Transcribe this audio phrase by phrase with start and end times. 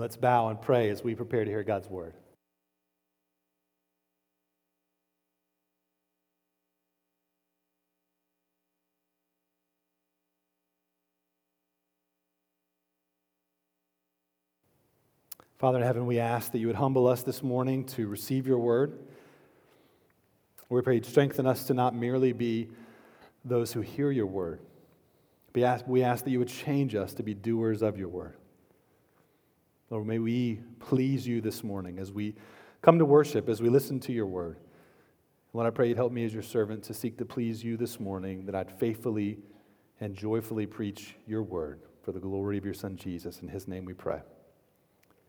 [0.00, 2.14] Let's bow and pray as we prepare to hear God's word.
[15.58, 18.58] Father in heaven, we ask that you would humble us this morning to receive your
[18.58, 18.98] word.
[20.70, 22.70] We pray you'd strengthen us to not merely be
[23.44, 24.60] those who hear your word.
[25.54, 28.39] We ask, we ask that you would change us to be doers of your word.
[29.90, 32.36] Lord, may we please you this morning as we
[32.80, 34.58] come to worship, as we listen to your word.
[35.52, 37.98] Lord, I pray you'd help me as your servant to seek to please you this
[37.98, 39.38] morning, that I'd faithfully
[40.00, 43.40] and joyfully preach your word for the glory of your son Jesus.
[43.40, 44.20] In his name we pray.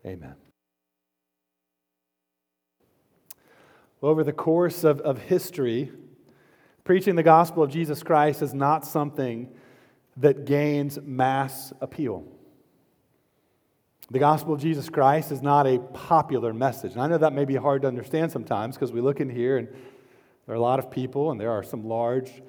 [0.06, 0.36] Amen.
[4.00, 5.90] Over the course of, of history,
[6.84, 9.48] preaching the gospel of Jesus Christ is not something
[10.16, 12.24] that gains mass appeal.
[14.12, 16.92] The gospel of Jesus Christ is not a popular message.
[16.92, 19.56] And I know that may be hard to understand sometimes because we look in here
[19.56, 22.42] and there are a lot of people and there are some large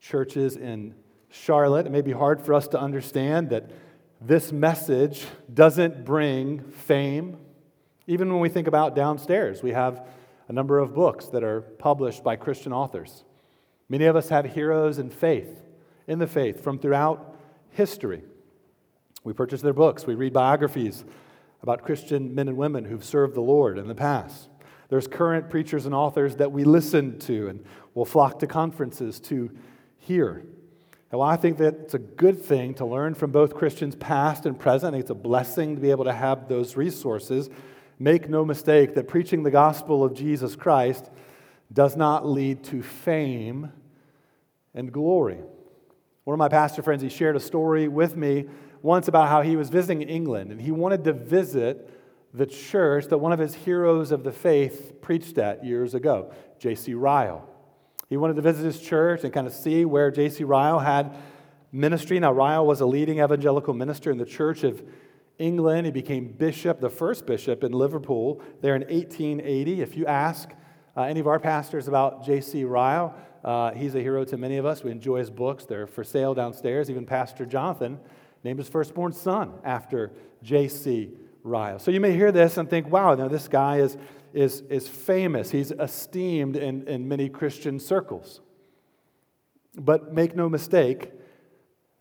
[0.00, 0.96] churches in
[1.30, 1.86] Charlotte.
[1.86, 3.70] It may be hard for us to understand that
[4.20, 7.36] this message doesn't bring fame.
[8.08, 10.04] Even when we think about downstairs, we have
[10.48, 13.22] a number of books that are published by Christian authors.
[13.88, 15.62] Many of us have heroes in faith,
[16.08, 17.36] in the faith, from throughout
[17.70, 18.24] history.
[19.26, 20.06] We purchase their books.
[20.06, 21.04] We read biographies
[21.60, 24.48] about Christian men and women who've served the Lord in the past.
[24.88, 29.50] There's current preachers and authors that we listen to and will flock to conferences to
[29.98, 30.44] hear.
[31.10, 34.56] While I think that it's a good thing to learn from both Christians past and
[34.56, 37.50] present, I think it's a blessing to be able to have those resources.
[37.98, 41.10] Make no mistake that preaching the gospel of Jesus Christ
[41.72, 43.72] does not lead to fame
[44.72, 45.38] and glory.
[46.22, 48.46] One of my pastor friends, he shared a story with me
[48.86, 51.90] once about how he was visiting England and he wanted to visit
[52.32, 56.94] the church that one of his heroes of the faith preached at years ago, J.C.
[56.94, 57.48] Ryle.
[58.08, 60.44] He wanted to visit his church and kind of see where J.C.
[60.44, 61.16] Ryle had
[61.72, 62.20] ministry.
[62.20, 64.80] Now, Ryle was a leading evangelical minister in the Church of
[65.38, 65.86] England.
[65.86, 69.80] He became bishop, the first bishop in Liverpool, there in 1880.
[69.80, 70.50] If you ask
[70.96, 72.62] uh, any of our pastors about J.C.
[72.62, 74.84] Ryle, uh, he's a hero to many of us.
[74.84, 76.88] We enjoy his books, they're for sale downstairs.
[76.88, 77.98] Even Pastor Jonathan
[78.46, 80.12] named his firstborn son after
[80.42, 81.10] J.C.
[81.42, 81.78] Ryle.
[81.78, 83.96] So you may hear this and think, wow, now this guy is,
[84.32, 85.50] is, is famous.
[85.50, 88.40] He's esteemed in, in many Christian circles.
[89.76, 91.10] But make no mistake,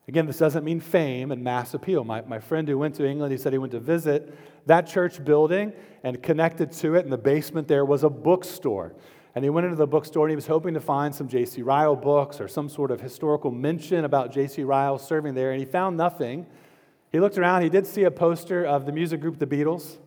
[0.08, 2.04] again, this doesn't mean fame and mass appeal.
[2.04, 4.34] My, my friend who went to England, he said he went to visit
[4.66, 5.74] that church building,
[6.04, 8.94] and connected to it in the basement there was a bookstore.
[9.36, 11.62] And he went into the bookstore and he was hoping to find some J.C.
[11.62, 14.64] Ryle books or some sort of historical mention about J.C.
[14.64, 16.46] Ryle serving there, and he found nothing.
[17.12, 19.98] He looked around, he did see a poster of the music group The Beatles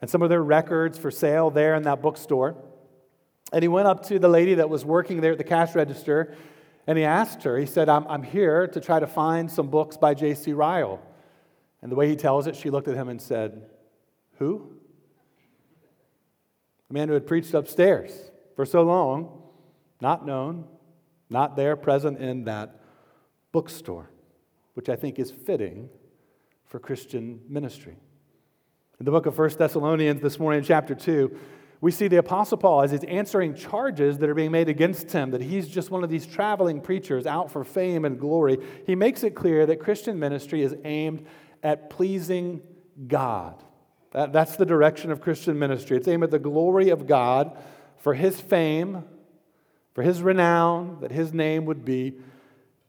[0.00, 2.56] and some of their records for sale there in that bookstore.
[3.52, 6.34] And he went up to the lady that was working there at the cash register
[6.86, 9.96] and he asked her, he said, I'm, I'm here to try to find some books
[9.96, 10.52] by J.C.
[10.52, 11.00] Ryle.
[11.80, 13.62] And the way he tells it, she looked at him and said,
[14.38, 14.70] Who?
[16.88, 18.12] The man who had preached upstairs
[18.54, 19.42] for so long,
[20.00, 20.64] not known,
[21.30, 22.80] not there, present in that
[23.52, 24.10] bookstore,
[24.74, 25.88] which I think is fitting
[26.66, 27.96] for Christian ministry.
[29.00, 31.36] In the book of 1 Thessalonians, this morning in chapter 2,
[31.80, 35.32] we see the Apostle Paul as he's answering charges that are being made against him,
[35.32, 38.58] that he's just one of these traveling preachers out for fame and glory.
[38.86, 41.26] He makes it clear that Christian ministry is aimed
[41.62, 42.62] at pleasing
[43.06, 43.62] God.
[44.12, 45.96] That, that's the direction of Christian ministry.
[45.96, 47.58] It's aimed at the glory of God
[48.04, 49.02] for his fame,
[49.94, 52.12] for his renown, that his name would be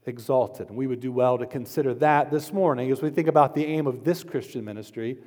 [0.06, 0.68] exalted.
[0.68, 3.66] And we would do well to consider that this morning as we think about the
[3.66, 5.18] aim of this Christian ministry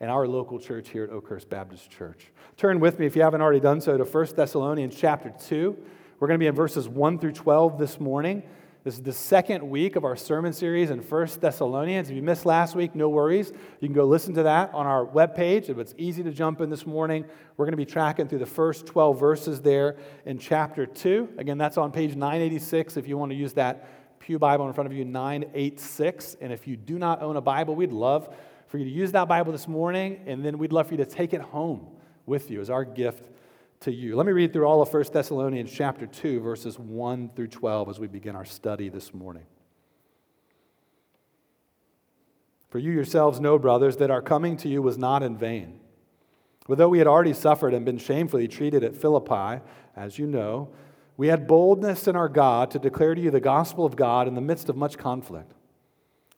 [0.00, 2.32] and our local church here at Oakhurst Baptist Church.
[2.56, 5.76] Turn with me, if you haven't already done so, to 1 Thessalonians chapter 2.
[6.18, 8.42] We're going to be in verses 1 through 12 this morning.
[8.86, 12.08] This is the second week of our sermon series in 1 Thessalonians.
[12.08, 13.50] If you missed last week, no worries.
[13.80, 15.76] You can go listen to that on our webpage.
[15.76, 17.24] It's easy to jump in this morning,
[17.56, 21.30] we're going to be tracking through the first 12 verses there in chapter 2.
[21.36, 24.86] Again, that's on page 986 if you want to use that Pew Bible in front
[24.86, 26.36] of you, 986.
[26.40, 28.32] And if you do not own a Bible, we'd love
[28.68, 31.10] for you to use that Bible this morning, and then we'd love for you to
[31.10, 31.88] take it home
[32.24, 33.24] with you as our gift
[33.80, 34.16] to you.
[34.16, 37.98] Let me read through all of 1 Thessalonians chapter 2, verses 1 through 12 as
[37.98, 39.44] we begin our study this morning.
[42.70, 45.80] For you yourselves know, brothers, that our coming to you was not in vain.
[46.66, 49.62] For though we had already suffered and been shamefully treated at Philippi,
[49.94, 50.70] as you know,
[51.16, 54.34] we had boldness in our God to declare to you the gospel of God in
[54.34, 55.52] the midst of much conflict.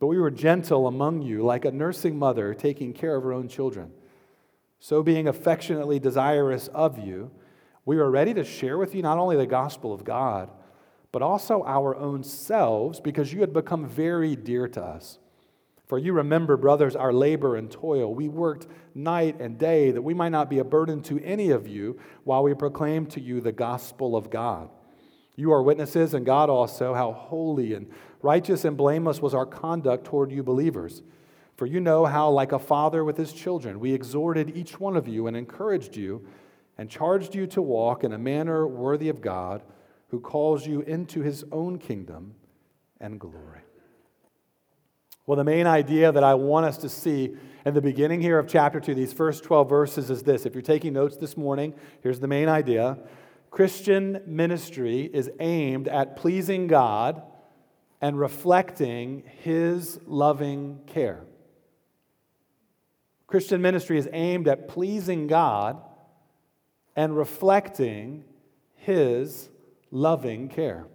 [0.00, 3.48] But we were gentle among you, like a nursing mother taking care of her own
[3.48, 3.92] children.
[4.80, 7.30] So, being affectionately desirous of you,
[7.86, 10.50] we were ready to share with you not only the gospel of God,
[11.12, 15.18] but also our own selves, because you had become very dear to us.
[15.86, 18.14] For you remember, brothers, our labor and toil.
[18.14, 21.68] We worked night and day that we might not be a burden to any of
[21.68, 24.70] you while we proclaim to you the gospel of God.
[25.36, 27.90] You are witnesses, and God also, how holy and
[28.24, 31.02] Righteous and blameless was our conduct toward you believers.
[31.58, 35.06] For you know how, like a father with his children, we exhorted each one of
[35.06, 36.26] you and encouraged you
[36.78, 39.62] and charged you to walk in a manner worthy of God,
[40.08, 42.34] who calls you into his own kingdom
[42.98, 43.60] and glory.
[45.26, 47.36] Well, the main idea that I want us to see
[47.66, 50.46] in the beginning here of chapter 2, these first 12 verses, is this.
[50.46, 52.96] If you're taking notes this morning, here's the main idea
[53.50, 57.22] Christian ministry is aimed at pleasing God
[58.04, 61.24] and reflecting His loving care.
[63.26, 65.80] Christian ministry is aimed at pleasing God
[66.94, 68.24] and reflecting
[68.74, 69.48] His
[69.90, 70.86] loving care.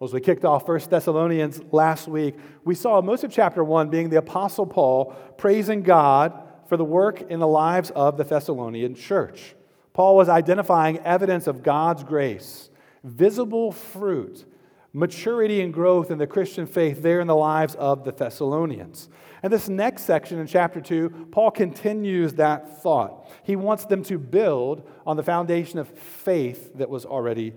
[0.00, 2.34] Well, as we kicked off 1 Thessalonians last week,
[2.64, 6.32] we saw most of chapter 1 being the Apostle Paul praising God
[6.68, 9.54] for the work in the lives of the Thessalonian church.
[9.92, 12.70] Paul was identifying evidence of God's grace,
[13.04, 14.46] visible fruit
[14.94, 19.10] maturity and growth in the Christian faith there in the lives of the Thessalonians.
[19.42, 23.28] And this next section in chapter 2, Paul continues that thought.
[23.42, 27.52] He wants them to build on the foundation of faith that was already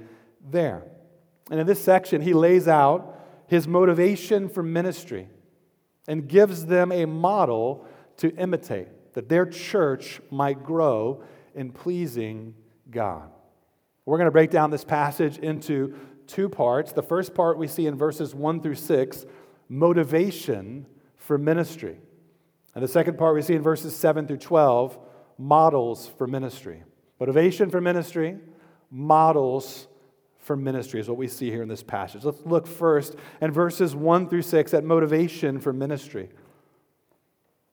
[0.50, 0.84] there.
[1.52, 5.30] And in this section, he lays out his motivation for ministry
[6.08, 7.86] and gives them a model
[8.18, 11.24] to imitate, that their church might grow
[11.54, 12.56] in pleasing
[12.90, 13.30] God.
[14.06, 15.96] We're going to break down this passage into
[16.28, 16.92] two parts.
[16.92, 19.26] The first part we see in verses 1 through 6
[19.70, 20.86] motivation
[21.18, 21.98] for ministry.
[22.76, 24.98] And the second part we see in verses 7 through 12
[25.38, 26.84] models for ministry.
[27.20, 28.38] Motivation for ministry,
[28.92, 29.88] models
[30.38, 32.24] for ministry is what we see here in this passage.
[32.24, 36.30] Let's look first in verses 1 through 6 at motivation for ministry.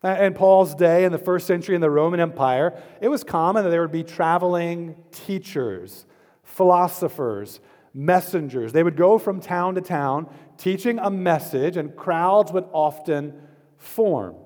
[0.03, 3.71] In Paul's day in the first century in the Roman Empire, it was common that
[3.71, 6.05] there would be traveling teachers,
[6.43, 7.61] philosophers,
[7.95, 8.73] messengers.
[8.73, 13.41] They would go from town to town teaching a message, and crowds would often
[13.77, 14.37] form.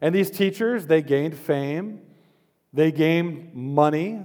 [0.00, 2.00] And these teachers, they gained fame,
[2.72, 4.20] they gained money,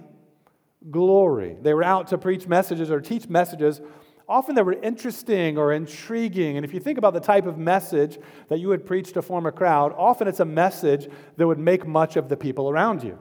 [0.89, 1.57] glory.
[1.61, 3.81] They were out to preach messages or teach messages.
[4.27, 6.55] Often they were interesting or intriguing.
[6.55, 9.45] And if you think about the type of message that you would preach to form
[9.45, 13.17] a crowd, often it's a message that would make much of the people around you.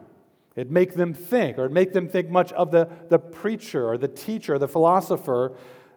[0.59, 3.97] It'd make them think, or it'd make them think much of the, the preacher or
[3.97, 5.53] the teacher, or the philosopher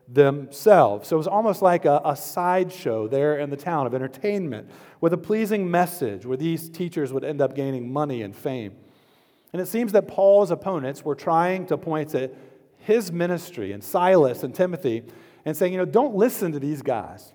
[0.08, 1.08] themselves.
[1.08, 4.70] So it was almost like a, a sideshow there in the town of entertainment
[5.00, 8.76] with a pleasing message where these teachers would end up gaining money and fame.
[9.52, 12.30] And it seems that Paul's opponents were trying to point to
[12.78, 15.02] his ministry and Silas and Timothy
[15.44, 17.34] and saying, you know, don't listen to these guys.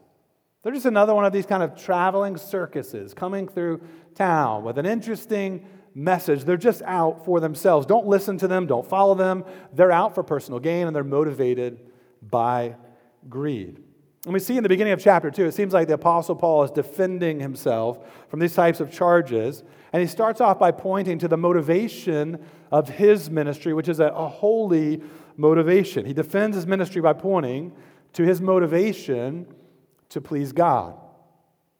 [0.62, 3.80] They're just another one of these kind of traveling circuses coming through
[4.14, 6.44] town with an interesting message.
[6.44, 7.86] They're just out for themselves.
[7.86, 9.44] Don't listen to them, don't follow them.
[9.72, 11.80] They're out for personal gain and they're motivated
[12.20, 12.76] by
[13.30, 13.82] greed.
[14.24, 16.64] And we see in the beginning of chapter 2, it seems like the Apostle Paul
[16.64, 17.98] is defending himself
[18.28, 19.62] from these types of charges.
[19.92, 24.06] And he starts off by pointing to the motivation of his ministry, which is a,
[24.06, 25.00] a holy
[25.36, 26.04] motivation.
[26.04, 27.72] He defends his ministry by pointing
[28.14, 29.46] to his motivation
[30.10, 30.98] to please God.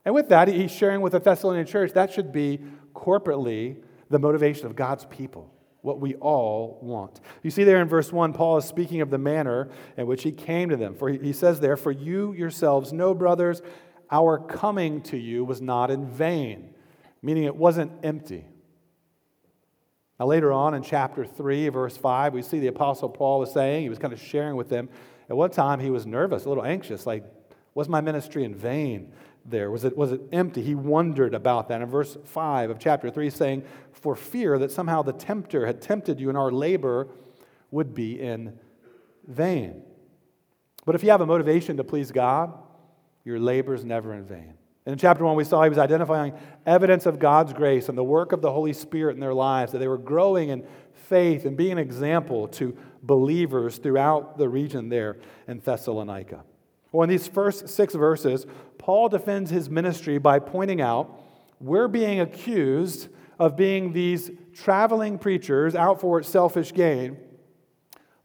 [0.07, 2.61] And with that, he's sharing with the Thessalonian church that should be
[2.95, 7.21] corporately the motivation of God's people, what we all want.
[7.43, 10.33] You see there in verse 1, Paul is speaking of the manner in which he
[10.33, 10.95] came to them.
[10.95, 13.63] For he says there, For you yourselves know, brothers,
[14.11, 16.75] our coming to you was not in vain,
[17.23, 18.47] meaning it wasn't empty.
[20.19, 23.83] Now, later on in chapter 3, verse 5, we see the Apostle Paul was saying,
[23.83, 24.89] he was kind of sharing with them.
[25.29, 27.25] At one time, he was nervous, a little anxious, like,
[27.77, 29.13] was my ministry in vain?
[29.51, 29.71] there?
[29.71, 30.63] Was it, was it empty?
[30.63, 31.81] He wondered about that.
[31.81, 36.21] In verse 5 of chapter 3, saying, For fear that somehow the tempter had tempted
[36.21, 37.09] you and our labor
[37.71, 38.59] would be in
[39.27, 39.83] vain.
[40.85, 42.53] But if you have a motivation to please God,
[43.25, 44.55] your labor is never in vain.
[44.87, 46.33] In chapter 1, we saw he was identifying
[46.65, 49.79] evidence of God's grace and the work of the Holy Spirit in their lives, that
[49.79, 55.17] they were growing in faith and being an example to believers throughout the region there
[55.49, 56.45] in Thessalonica.
[56.93, 58.47] Well, in these first six verses,
[58.79, 61.23] Paul defends his ministry by pointing out
[61.61, 67.19] we're being accused of being these traveling preachers out for selfish gain,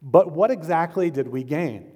[0.01, 1.91] but what exactly did we gain?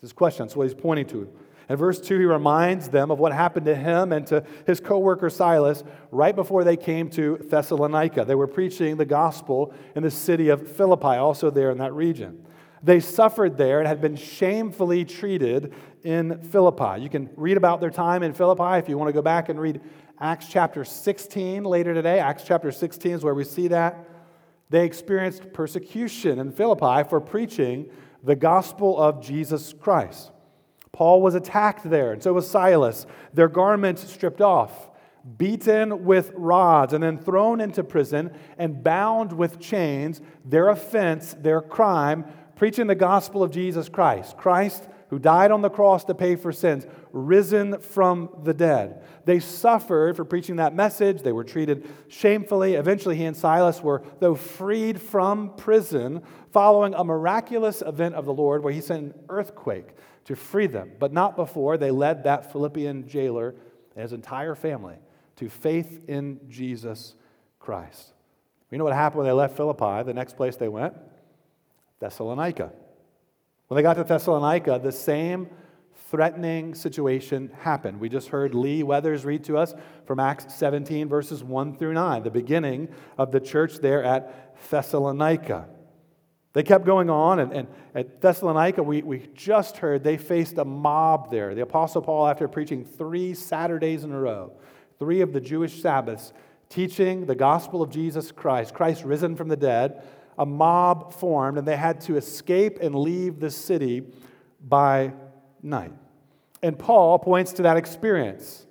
[0.00, 1.28] This question, that's what he's pointing to.
[1.68, 4.98] In verse 2, he reminds them of what happened to him and to his co
[4.98, 8.24] worker Silas right before they came to Thessalonica.
[8.24, 12.46] They were preaching the gospel in the city of Philippi, also there in that region.
[12.82, 17.00] They suffered there and had been shamefully treated in Philippi.
[17.00, 19.60] You can read about their time in Philippi if you want to go back and
[19.60, 19.80] read
[20.20, 22.18] Acts chapter 16 later today.
[22.18, 24.08] Acts chapter 16 is where we see that.
[24.70, 27.90] They experienced persecution in Philippi for preaching
[28.22, 30.30] the gospel of Jesus Christ.
[30.92, 33.06] Paul was attacked there, and so was Silas.
[33.32, 34.90] Their garments stripped off,
[35.36, 40.20] beaten with rods, and then thrown into prison and bound with chains.
[40.44, 42.24] Their offense, their crime,
[42.58, 44.36] preaching the gospel of Jesus Christ.
[44.36, 49.02] Christ who died on the cross to pay for sins, risen from the dead.
[49.24, 51.22] They suffered for preaching that message.
[51.22, 52.74] They were treated shamefully.
[52.74, 56.22] Eventually, he and Silas were, though freed from prison,
[56.52, 59.88] following a miraculous event of the Lord where he sent an earthquake
[60.26, 63.54] to free them, but not before they led that Philippian jailer
[63.94, 64.96] and his entire family
[65.36, 67.14] to faith in Jesus
[67.58, 68.12] Christ.
[68.70, 70.02] You know what happened when they left Philippi?
[70.02, 70.94] The next place they went?
[72.00, 72.72] Thessalonica.
[73.68, 75.48] When they got to Thessalonica, the same
[76.10, 78.00] threatening situation happened.
[78.00, 79.74] We just heard Lee Weathers read to us
[80.06, 82.88] from Acts 17, verses 1 through 9, the beginning
[83.18, 85.68] of the church there at Thessalonica.
[86.54, 90.64] They kept going on, and, and at Thessalonica, we, we just heard they faced a
[90.64, 91.54] mob there.
[91.54, 94.52] The Apostle Paul, after preaching three Saturdays in a row,
[94.98, 96.32] three of the Jewish Sabbaths,
[96.70, 100.02] teaching the gospel of Jesus Christ, Christ risen from the dead,
[100.38, 104.04] a mob formed, and they had to escape and leave the city
[104.66, 105.12] by
[105.62, 105.92] night.
[106.62, 108.66] And Paul points to that experience,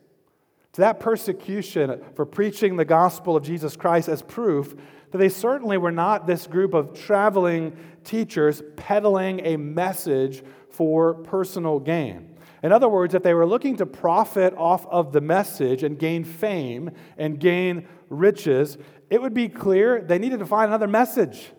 [0.74, 4.76] to that persecution for preaching the gospel of Jesus Christ as proof
[5.12, 11.80] that they certainly were not this group of traveling teachers peddling a message for personal
[11.80, 12.36] gain.
[12.64, 16.24] In other words, if they were looking to profit off of the message and gain
[16.24, 18.78] fame and gain riches,
[19.10, 21.52] it would be clear they needed to find another message.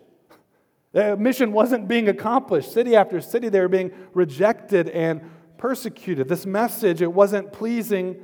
[0.91, 2.71] The mission wasn't being accomplished.
[2.71, 5.21] City after city, they were being rejected and
[5.57, 6.27] persecuted.
[6.27, 8.23] This message, it wasn't pleasing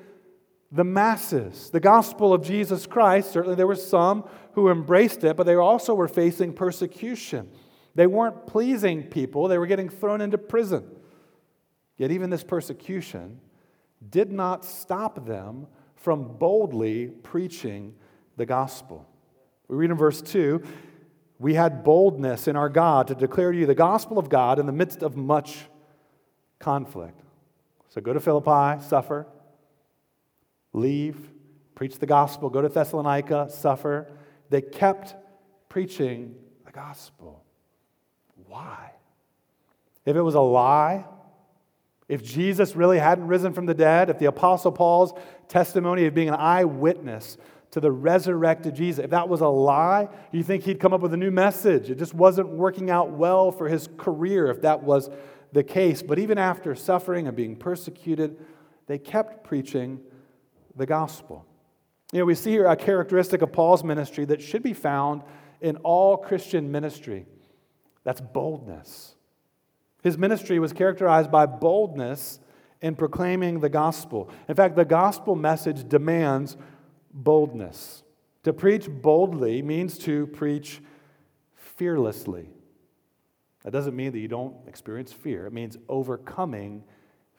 [0.71, 1.69] the masses.
[1.69, 5.93] The gospel of Jesus Christ, certainly there were some who embraced it, but they also
[5.93, 7.49] were facing persecution.
[7.93, 10.85] They weren't pleasing people, they were getting thrown into prison.
[11.97, 13.39] Yet, even this persecution
[14.09, 17.95] did not stop them from boldly preaching
[18.35, 19.07] the gospel.
[19.69, 20.61] We read in verse 2
[21.39, 24.65] we had boldness in our God to declare to you the gospel of God in
[24.65, 25.65] the midst of much
[26.59, 27.21] conflict.
[27.89, 29.27] So go to Philippi, suffer,
[30.73, 31.31] leave,
[31.75, 34.11] preach the gospel, go to Thessalonica, suffer.
[34.49, 35.15] They kept
[35.69, 37.43] preaching the gospel.
[38.47, 38.91] Why?
[40.05, 41.05] If it was a lie,
[42.07, 45.13] if Jesus really hadn't risen from the dead, if the Apostle Paul's
[45.47, 47.37] testimony of being an eyewitness
[47.75, 49.03] to the resurrected Jesus.
[49.03, 51.89] If that was a lie, you think he'd come up with a new message.
[51.89, 55.09] It just wasn't working out well for his career if that was
[55.51, 56.01] the case.
[56.01, 58.37] But even after suffering and being persecuted,
[58.87, 59.99] they kept preaching
[60.77, 61.45] the gospel.
[62.13, 65.23] You know, we see here a characteristic of Paul's ministry that should be found
[65.59, 67.25] in all Christian ministry
[68.05, 69.15] that's boldness.
[70.01, 72.39] His ministry was characterized by boldness
[72.81, 74.29] in proclaiming the gospel.
[74.47, 76.55] In fact, the gospel message demands
[77.15, 78.03] boldness.
[78.43, 80.81] To preach boldly means to preach
[81.55, 82.49] fearlessly.
[83.63, 86.83] That doesn't mean that you don't experience fear, it means overcoming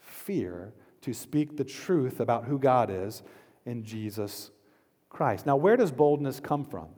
[0.00, 3.22] fear to speak the truth about who God is
[3.64, 4.50] in Jesus
[5.08, 5.46] Christ.
[5.46, 6.88] Now, where does boldness come from?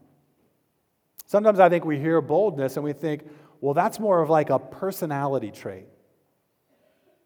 [1.26, 3.28] Sometimes I think we hear boldness and we think,
[3.61, 5.85] well, that's more of like a personality trait.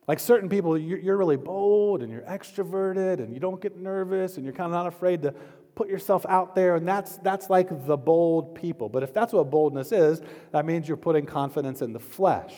[0.09, 4.45] Like certain people, you're really bold and you're extroverted and you don't get nervous and
[4.45, 5.35] you're kind of not afraid to
[5.75, 8.89] put yourself out there, and that's, that's like the bold people.
[8.89, 12.55] But if that's what boldness is, that means you're putting confidence in the flesh.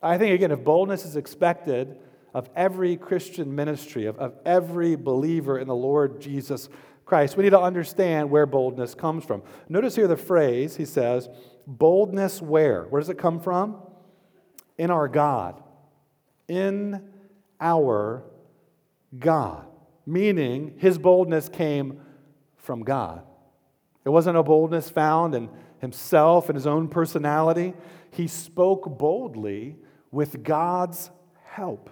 [0.00, 1.96] I think, again, if boldness is expected
[2.32, 6.68] of every Christian ministry, of, of every believer in the Lord Jesus
[7.04, 9.42] Christ, we need to understand where boldness comes from.
[9.68, 11.28] Notice here the phrase, he says,
[11.66, 12.84] boldness where?
[12.84, 13.78] Where does it come from?
[14.78, 15.63] In our God
[16.48, 17.08] in
[17.60, 18.24] our
[19.18, 19.66] God,
[20.06, 22.00] meaning his boldness came
[22.56, 23.22] from God.
[24.04, 25.48] It wasn't a boldness found in
[25.80, 27.74] himself and his own personality.
[28.10, 29.76] He spoke boldly
[30.10, 31.10] with God's
[31.44, 31.90] help,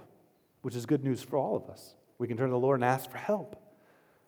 [0.63, 1.95] which is good news for all of us.
[2.19, 3.57] We can turn to the Lord and ask for help,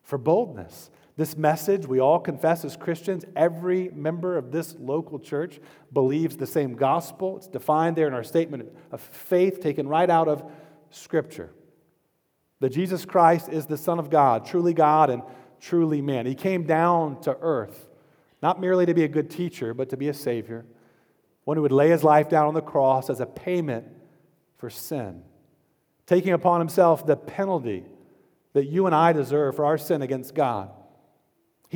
[0.03, 0.89] for boldness.
[1.17, 5.61] This message, we all confess as Christians, every member of this local church
[5.93, 7.37] believes the same gospel.
[7.37, 10.43] It's defined there in our statement of faith taken right out of
[10.89, 11.51] Scripture.
[12.59, 15.23] That Jesus Christ is the Son of God, truly God and
[15.61, 16.25] truly man.
[16.25, 17.87] He came down to earth,
[18.41, 20.65] not merely to be a good teacher, but to be a Savior,
[21.45, 23.87] one who would lay his life down on the cross as a payment
[24.57, 25.23] for sin,
[26.07, 27.85] taking upon himself the penalty
[28.51, 30.71] that you and I deserve for our sin against God.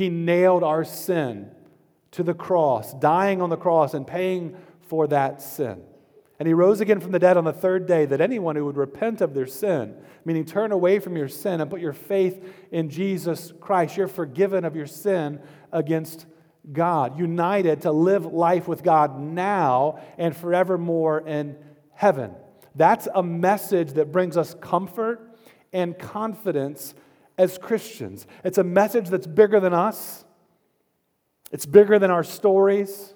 [0.00, 1.50] He nailed our sin
[2.12, 5.82] to the cross, dying on the cross and paying for that sin.
[6.38, 8.78] And he rose again from the dead on the third day that anyone who would
[8.78, 12.88] repent of their sin, meaning turn away from your sin and put your faith in
[12.88, 15.38] Jesus Christ, you're forgiven of your sin
[15.70, 16.24] against
[16.72, 21.58] God, united to live life with God now and forevermore in
[21.92, 22.34] heaven.
[22.74, 25.36] That's a message that brings us comfort
[25.74, 26.94] and confidence
[27.40, 28.26] as Christians.
[28.44, 30.26] It's a message that's bigger than us,
[31.50, 33.14] it's bigger than our stories.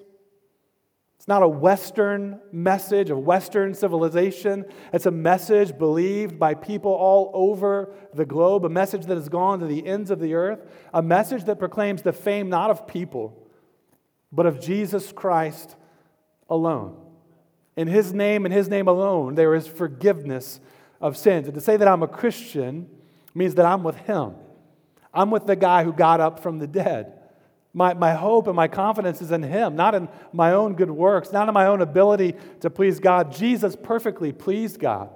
[1.17, 4.67] It's not a Western message of Western civilization.
[4.93, 9.61] It's a message believed by people all over the globe, a message that has gone
[9.61, 13.49] to the ends of the earth, a message that proclaims the fame not of people,
[14.33, 15.77] but of Jesus Christ
[16.51, 16.95] alone.
[17.75, 20.61] In His name and His name alone, there is forgiveness
[21.01, 21.47] of sins.
[21.47, 22.91] And to say that I'm a Christian
[23.35, 24.35] means that I'm with Him.
[25.13, 27.13] I'm with the guy who got up from the dead.
[27.73, 31.33] My, my hope and my confidence is in Him, not in my own good works,
[31.33, 33.33] not in my own ability to please God.
[33.33, 35.11] Jesus perfectly pleased God.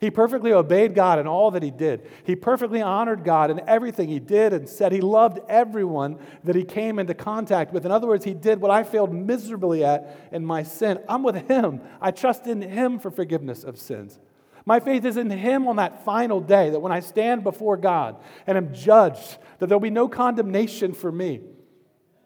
[0.00, 2.08] He perfectly obeyed God in all that he did.
[2.24, 4.92] He perfectly honored God in everything he did and said.
[4.92, 7.84] He loved everyone that he came into contact with.
[7.84, 11.00] In other words, he did what I failed miserably at in my sin.
[11.06, 11.82] I'm with him.
[12.00, 14.18] I trust in him for forgiveness of sins.
[14.66, 18.16] My faith is in Him on that final day, that when I stand before God
[18.46, 21.40] and am judged, that there'll be no condemnation for me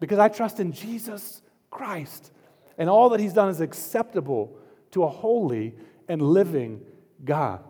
[0.00, 2.32] because I trust in Jesus Christ.
[2.76, 4.58] And all that He's done is acceptable
[4.90, 5.74] to a holy
[6.08, 6.82] and living
[7.24, 7.64] God.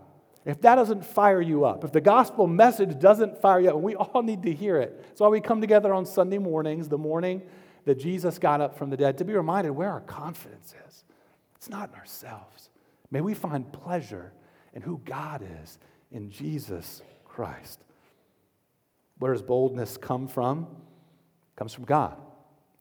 [0.44, 3.94] If that doesn't fire you up, if the gospel message doesn't fire you up, we
[3.94, 5.03] all need to hear it.
[5.03, 7.42] That's why we come together on Sunday mornings, the morning
[7.87, 11.05] that Jesus got up from the dead, to be reminded where our confidence is.
[11.57, 12.70] It's not in ourselves.
[13.11, 14.33] May we find pleasure
[14.74, 15.78] and who God is
[16.10, 17.80] in Jesus Christ.
[19.18, 20.66] Where does boldness come from?
[21.54, 22.16] It comes from God.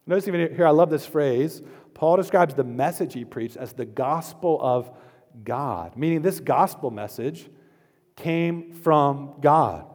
[0.06, 1.62] Notice even here, I love this phrase.
[1.94, 4.90] Paul describes the message he preached as the gospel of
[5.42, 7.48] God, meaning this gospel message
[8.16, 9.86] came from God.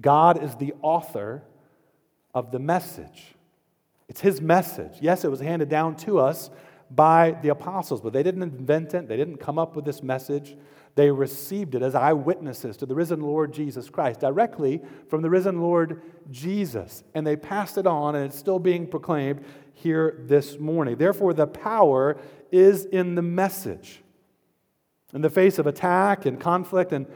[0.00, 1.42] God is the author
[2.34, 3.34] of the message.
[4.08, 4.98] It's his message.
[5.00, 6.50] Yes, it was handed down to us
[6.90, 10.56] by the apostles, but they didn't invent it, they didn't come up with this message.
[10.96, 15.60] They received it as eyewitnesses to the risen Lord Jesus Christ, directly from the risen
[15.60, 17.04] Lord Jesus.
[17.14, 20.96] And they passed it on, and it's still being proclaimed here this morning.
[20.96, 22.16] Therefore, the power
[22.50, 24.02] is in the message.
[25.12, 27.06] In the face of attack and conflict and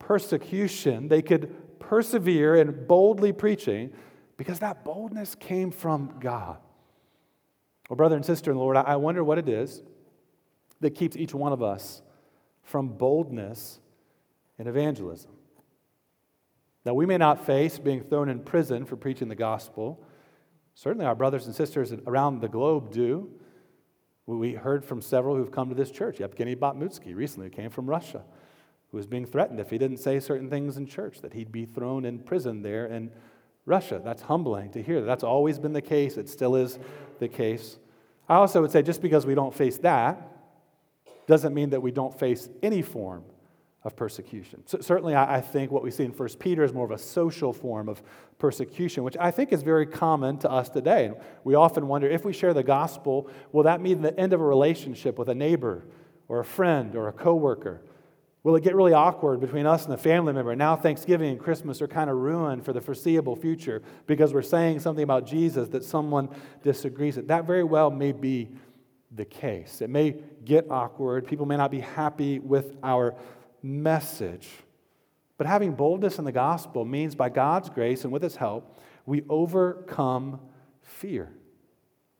[0.00, 3.92] persecution, they could persevere in boldly preaching
[4.36, 6.58] because that boldness came from God.
[7.88, 9.82] Well, brother and sister in the Lord, I wonder what it is
[10.80, 12.02] that keeps each one of us
[12.70, 13.80] from boldness
[14.58, 15.32] in evangelism.
[16.86, 20.02] Now, we may not face being thrown in prison for preaching the gospel.
[20.74, 23.28] Certainly, our brothers and sisters around the globe do.
[24.26, 26.18] We heard from several who've come to this church.
[26.18, 28.22] Evgeny Bakhmutsky recently, who came from Russia,
[28.90, 31.66] who was being threatened if he didn't say certain things in church, that he'd be
[31.66, 33.10] thrown in prison there in
[33.66, 34.00] Russia.
[34.02, 35.00] That's humbling to hear.
[35.00, 36.16] That's always been the case.
[36.16, 36.78] It still is
[37.18, 37.78] the case.
[38.28, 40.39] I also would say just because we don't face that
[41.30, 43.24] doesn't mean that we don't face any form
[43.84, 44.62] of persecution.
[44.66, 47.52] So certainly, I think what we see in 1 Peter is more of a social
[47.52, 48.02] form of
[48.38, 51.12] persecution, which I think is very common to us today.
[51.44, 54.44] We often wonder if we share the gospel, will that mean the end of a
[54.44, 55.86] relationship with a neighbor
[56.28, 57.80] or a friend or a coworker?
[58.42, 60.56] Will it get really awkward between us and a family member?
[60.56, 64.80] Now, Thanksgiving and Christmas are kind of ruined for the foreseeable future because we're saying
[64.80, 66.28] something about Jesus that someone
[66.64, 67.28] disagrees with.
[67.28, 68.48] That very well may be
[69.10, 69.80] the case.
[69.80, 71.26] It may get awkward.
[71.26, 73.14] People may not be happy with our
[73.62, 74.48] message.
[75.36, 79.22] But having boldness in the gospel means by God's grace and with His help, we
[79.28, 80.40] overcome
[80.82, 81.32] fear.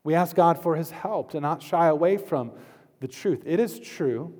[0.03, 2.51] We ask God for His help to not shy away from
[2.99, 3.43] the truth.
[3.45, 4.33] It is true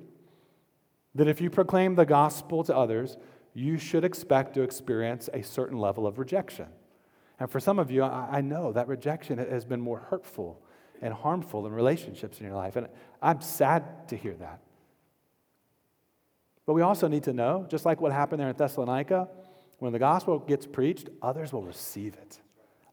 [1.14, 3.16] that if you proclaim the gospel to others,
[3.54, 6.66] you should expect to experience a certain level of rejection.
[7.38, 10.62] And for some of you, I, know that rejection has been more hurtful
[11.02, 12.76] and harmful in relationships in your life.
[12.76, 12.86] And
[13.20, 14.60] I'm sad to hear that.
[16.64, 19.28] But we also need to know, just like what happened there in Thessalonica,
[19.78, 22.38] when the gospel gets preached, others will receive it.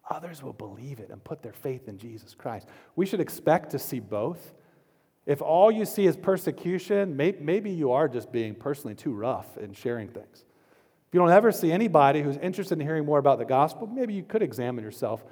[0.10, 2.68] Others will believe it and put their faith in Jesus Christ.
[2.96, 4.54] We should expect to see both.
[5.28, 9.74] If all you see is persecution, maybe you are just being personally too rough in
[9.74, 10.46] sharing things.
[11.08, 14.16] If you don't ever see anybody who's interested in hearing more about the gospel, maybe
[14.16, 15.24] you could examine yourself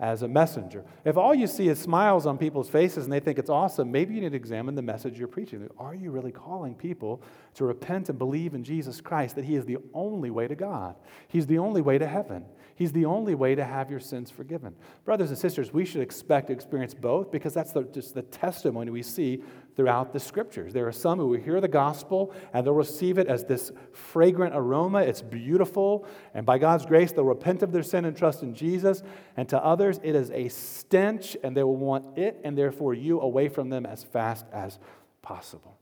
[0.00, 0.84] as a messenger.
[1.04, 4.14] If all you see is smiles on people's faces and they think it's awesome, maybe
[4.14, 5.68] you need to examine the message you're preaching.
[5.76, 7.20] Are you really calling people
[7.54, 10.94] to repent and believe in Jesus Christ, that He is the only way to God?
[11.26, 12.44] He's the only way to heaven.
[12.78, 14.72] He's the only way to have your sins forgiven.
[15.04, 18.92] Brothers and sisters, we should expect to experience both because that's the, just the testimony
[18.92, 19.42] we see
[19.74, 20.72] throughout the scriptures.
[20.72, 24.54] There are some who will hear the gospel and they'll receive it as this fragrant
[24.54, 25.00] aroma.
[25.00, 26.06] It's beautiful.
[26.34, 29.02] And by God's grace, they'll repent of their sin and trust in Jesus.
[29.36, 33.20] And to others, it is a stench and they will want it and therefore you
[33.20, 34.78] away from them as fast as
[35.20, 35.76] possible.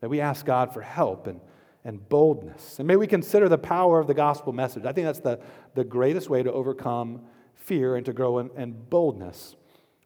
[0.00, 1.42] That we ask God for help and
[1.88, 2.78] and boldness.
[2.78, 4.84] And may we consider the power of the gospel message.
[4.84, 5.40] I think that's the,
[5.74, 7.22] the greatest way to overcome
[7.54, 9.56] fear and to grow in, in boldness.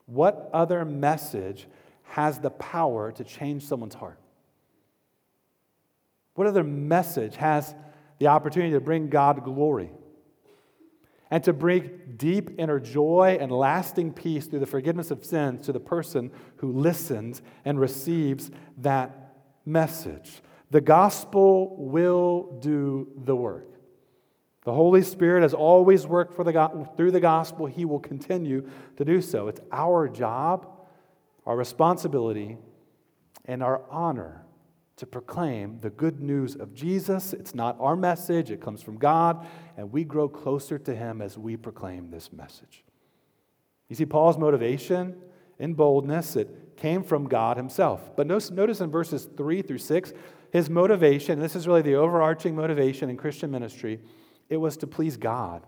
[0.06, 1.66] What other message
[2.04, 4.20] has the power to change someone's heart?
[6.34, 7.74] What other message has
[8.20, 9.90] the opportunity to bring God glory
[11.32, 15.72] and to bring deep inner joy and lasting peace through the forgiveness of sins to
[15.72, 19.34] the person who listens and receives that
[19.66, 20.42] message?
[20.72, 23.68] The gospel will do the work.
[24.64, 27.66] The Holy Spirit has always worked for the, through the gospel.
[27.66, 29.48] He will continue to do so.
[29.48, 30.66] It's our job,
[31.44, 32.56] our responsibility,
[33.44, 34.46] and our honor
[34.96, 37.34] to proclaim the good news of Jesus.
[37.34, 41.36] It's not our message, it comes from God, and we grow closer to Him as
[41.36, 42.82] we proclaim this message.
[43.90, 45.16] You see, Paul's motivation
[45.58, 48.16] in boldness, it came from God Himself.
[48.16, 50.14] But notice, notice in verses 3 through 6,
[50.52, 54.00] his motivation, this is really the overarching motivation in Christian ministry,
[54.50, 55.66] it was to please God.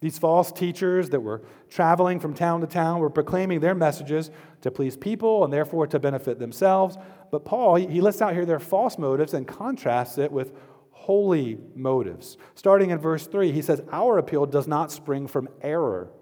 [0.00, 4.70] These false teachers that were traveling from town to town were proclaiming their messages to
[4.70, 6.96] please people and therefore to benefit themselves.
[7.32, 10.52] But Paul, he lists out here their false motives and contrasts it with
[10.92, 12.36] holy motives.
[12.54, 16.12] Starting in verse 3, he says, Our appeal does not spring from error,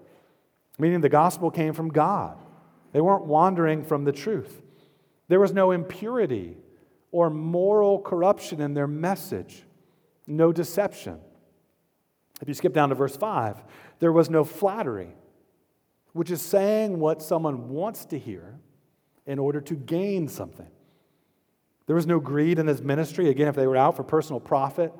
[0.79, 2.39] meaning the gospel came from God.
[2.93, 4.63] They weren't wandering from the truth.
[5.27, 6.57] There was no impurity
[7.15, 9.63] or moral corruption in their message,
[10.27, 11.17] no deception.
[12.41, 13.63] If you skip down to verse 5,
[13.99, 15.15] there was no flattery,
[16.11, 18.59] which is saying what someone wants to hear
[19.25, 20.67] in order to gain something.
[21.87, 23.29] There was no greed in his ministry.
[23.29, 24.91] Again, if they were out for personal profit,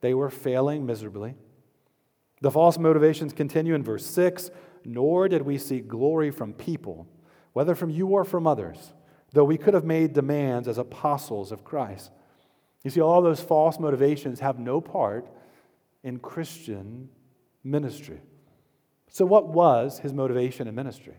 [0.00, 1.34] they were failing miserably.
[2.40, 4.52] The false motivations continue in verse 6
[4.84, 7.08] Nor did we seek glory from people,
[7.52, 8.92] whether from you or from others
[9.32, 12.10] though we could have made demands as apostles of Christ.
[12.84, 15.26] You see, all those false motivations have no part
[16.02, 17.08] in Christian
[17.64, 18.20] ministry.
[19.10, 21.16] So, what was his motivation in ministry?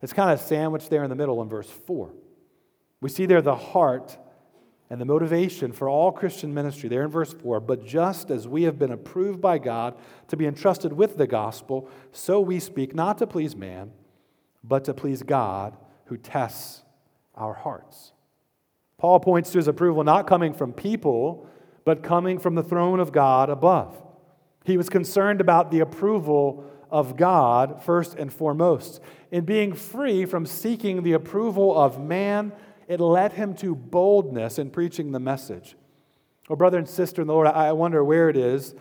[0.00, 2.10] It's kind of sandwiched there in the middle in verse 4.
[3.00, 4.16] We see there the heart
[4.90, 7.60] and the motivation for all Christian ministry there in verse 4.
[7.60, 9.96] But just as we have been approved by God
[10.28, 13.92] to be entrusted with the gospel, so we speak not to please man,
[14.62, 15.76] but to please God
[16.06, 16.81] who tests
[17.34, 18.12] our hearts.
[18.98, 21.46] Paul points to his approval not coming from people,
[21.84, 24.00] but coming from the throne of God above.
[24.64, 29.00] He was concerned about the approval of God first and foremost.
[29.30, 32.52] In being free from seeking the approval of man,
[32.86, 35.74] it led him to boldness in preaching the message.
[36.48, 38.74] Oh, brother and sister in the Lord, I wonder where it is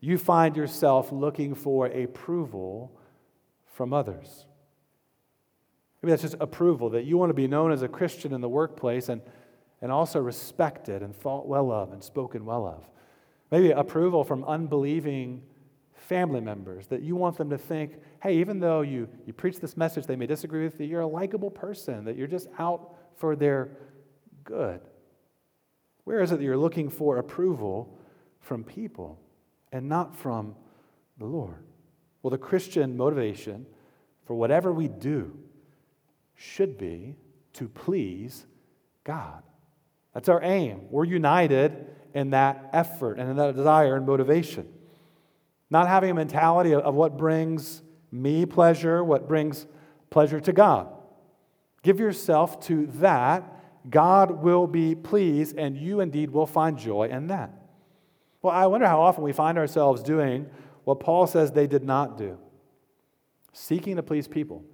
[0.00, 2.90] you find yourself looking for approval
[3.66, 4.46] from others.
[6.02, 8.48] Maybe that's just approval, that you want to be known as a Christian in the
[8.48, 9.20] workplace and,
[9.82, 12.88] and also respected and thought well of and spoken well of.
[13.50, 15.42] Maybe approval from unbelieving
[15.92, 19.76] family members, that you want them to think, hey, even though you, you preach this
[19.76, 23.36] message, they may disagree with you, you're a likable person, that you're just out for
[23.36, 23.76] their
[24.42, 24.80] good.
[26.04, 27.96] Where is it that you're looking for approval
[28.40, 29.20] from people
[29.70, 30.56] and not from
[31.18, 31.62] the Lord?
[32.22, 33.66] Well, the Christian motivation
[34.24, 35.38] for whatever we do
[36.40, 37.14] should be
[37.52, 38.46] to please
[39.04, 39.42] God.
[40.14, 40.86] That's our aim.
[40.88, 44.66] We're united in that effort and in that desire and motivation.
[45.68, 49.66] Not having a mentality of, what brings me pleasure, what brings
[50.08, 50.88] pleasure to God.
[51.82, 53.44] Give yourself to that.
[53.90, 57.52] God will be pleased, and you indeed will find joy in that.
[58.40, 60.46] Well, I wonder how often we find ourselves doing
[60.84, 62.38] what Paul says they did not do
[63.52, 64.64] seeking to please people.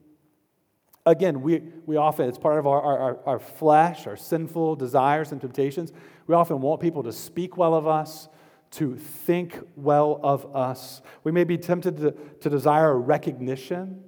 [1.07, 5.41] Again, we, we often, it's part of our, our, our flesh, our sinful desires and
[5.41, 5.93] temptations.
[6.27, 8.29] We often want people to speak well of us,
[8.73, 11.01] to think well of us.
[11.23, 14.03] We may be tempted to, to desire recognition,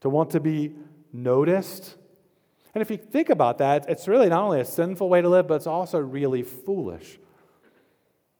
[0.00, 0.74] to want to be
[1.10, 1.96] noticed.
[2.74, 5.48] And if you think about that, it's really not only a sinful way to live,
[5.48, 7.18] but it's also really foolish.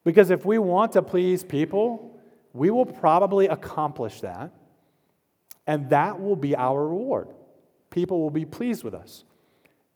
[0.04, 2.20] Because if we want to please people,
[2.52, 4.52] we will probably accomplish that,
[5.66, 7.28] and that will be our reward.
[7.90, 9.24] People will be pleased with us.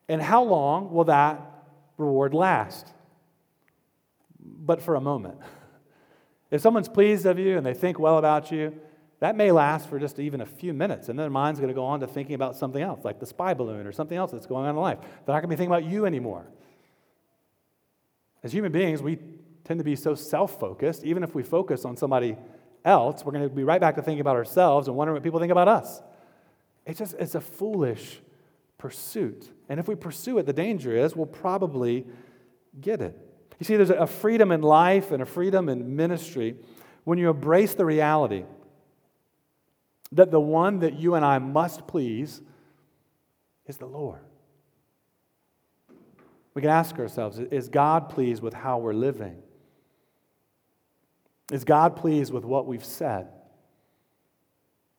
[0.08, 1.40] And how long will that
[1.98, 2.88] reward last?
[4.40, 5.38] But for a moment.
[6.50, 8.74] If someone's pleased of you and they think well about you,
[9.20, 11.74] that may last for just even a few minutes, and then their mind's going to
[11.74, 14.46] go on to thinking about something else, like the spy balloon or something else that's
[14.46, 14.98] going on in life.
[15.00, 16.44] They're not going to be thinking about you anymore.
[18.42, 19.18] As human beings, we
[19.64, 21.04] tend to be so self focused.
[21.04, 22.36] Even if we focus on somebody
[22.84, 25.38] else, we're going to be right back to thinking about ourselves and wondering what people
[25.38, 26.02] think about us.
[26.86, 28.20] It's just, it's a foolish
[28.78, 29.50] pursuit.
[29.68, 32.06] And if we pursue it, the danger is we'll probably
[32.80, 33.16] get it.
[33.60, 36.56] You see, there's a freedom in life and a freedom in ministry
[37.04, 38.44] when you embrace the reality
[40.12, 42.42] that the one that you and I must please
[43.66, 44.20] is the Lord.
[46.54, 49.36] We can ask ourselves is God pleased with how we're living?
[51.50, 53.28] Is God pleased with what we've said?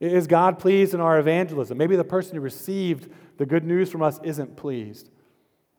[0.04, 1.78] Is God pleased in our evangelism?
[1.78, 5.10] Maybe the person who received the good news from us isn't pleased.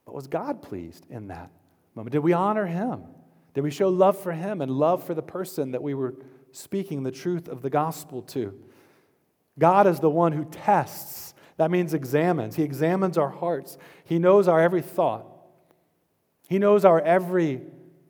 [0.07, 1.51] But was God pleased in that
[1.95, 2.13] moment?
[2.13, 3.03] Did we honor Him?
[3.53, 6.15] Did we show love for Him and love for the person that we were
[6.53, 8.59] speaking the truth of the gospel to?
[9.59, 11.35] God is the one who tests.
[11.59, 12.57] That means examines.
[12.57, 13.77] He examines our hearts.
[14.05, 15.27] He knows our every thought.
[16.49, 17.61] He knows our every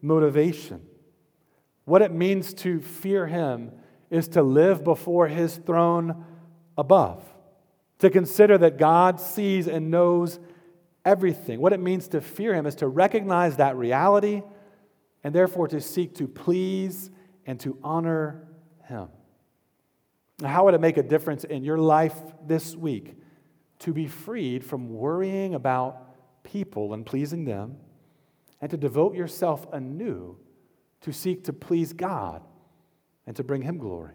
[0.00, 0.80] motivation.
[1.86, 3.72] What it means to fear Him
[4.14, 6.24] is to live before His throne
[6.78, 7.24] above,
[7.98, 10.38] to consider that God sees and knows
[11.04, 11.60] everything.
[11.60, 14.42] What it means to fear Him is to recognize that reality
[15.24, 17.10] and therefore to seek to please
[17.44, 18.46] and to honor
[18.84, 19.08] Him.
[20.44, 23.16] How would it make a difference in your life this week
[23.80, 27.78] to be freed from worrying about people and pleasing them
[28.60, 30.36] and to devote yourself anew
[31.00, 32.42] to seek to please God
[33.26, 34.14] and to bring Him glory?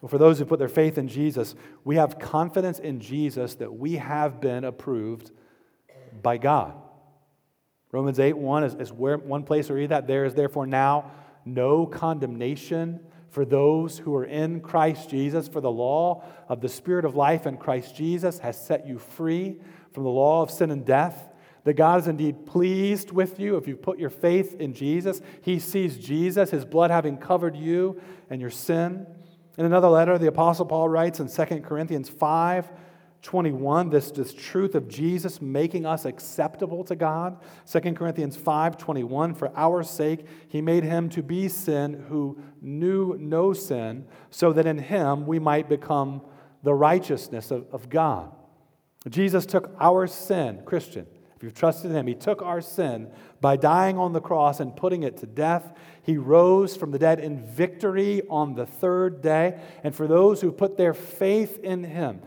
[0.00, 1.54] Well, for those who put their faith in Jesus,
[1.84, 5.30] we have confidence in Jesus that we have been approved
[6.22, 6.74] by God.
[7.92, 10.06] Romans 8 1 is, is where one place where read that.
[10.06, 11.12] There is therefore now
[11.44, 15.46] no condemnation for those who are in Christ Jesus.
[15.46, 19.60] For the law of the Spirit of life in Christ Jesus has set you free
[19.92, 21.28] from the law of sin and death.
[21.64, 25.20] That God is indeed pleased with you if you put your faith in Jesus.
[25.42, 29.06] He sees Jesus, his blood having covered you and your sin.
[29.58, 32.70] In another letter, the Apostle Paul writes in 2 Corinthians 5
[33.22, 37.38] 21, this, this truth of Jesus making us acceptable to God.
[37.70, 43.16] 2 Corinthians 5 21, for our sake, he made him to be sin who knew
[43.20, 46.20] no sin, so that in him we might become
[46.64, 48.32] the righteousness of, of God.
[49.08, 51.06] Jesus took our sin, Christian.
[51.42, 55.02] If you've trusted him, he took our sin by dying on the cross and putting
[55.02, 55.72] it to death.
[56.04, 59.58] He rose from the dead in victory on the third day.
[59.82, 62.20] And for those who put their faith in him,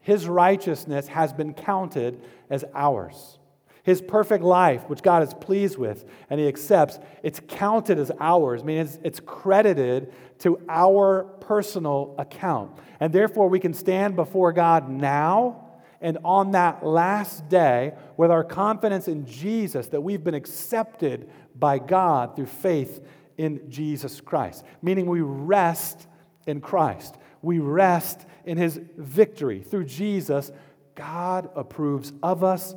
[0.00, 3.38] his righteousness has been counted as ours.
[3.82, 8.62] His perfect life, which God is pleased with and He accepts, it's counted as ours.
[8.62, 12.78] I mean, it's, it's credited to our personal account.
[13.00, 15.61] And therefore, we can stand before God now
[16.02, 21.78] and on that last day with our confidence in Jesus that we've been accepted by
[21.78, 23.02] God through faith
[23.38, 26.06] in Jesus Christ, meaning we rest
[26.46, 27.16] in Christ.
[27.40, 29.62] We rest in his victory.
[29.62, 30.50] Through Jesus,
[30.94, 32.74] God approves of us,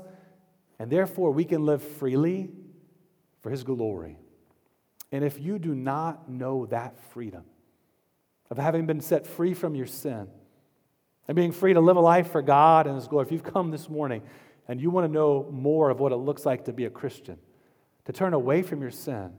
[0.79, 2.49] and therefore we can live freely
[3.41, 4.17] for his glory.
[5.11, 7.43] And if you do not know that freedom
[8.49, 10.27] of having been set free from your sin
[11.27, 13.71] and being free to live a life for God and his glory, if you've come
[13.71, 14.21] this morning
[14.67, 17.37] and you want to know more of what it looks like to be a Christian,
[18.05, 19.31] to turn away from your sin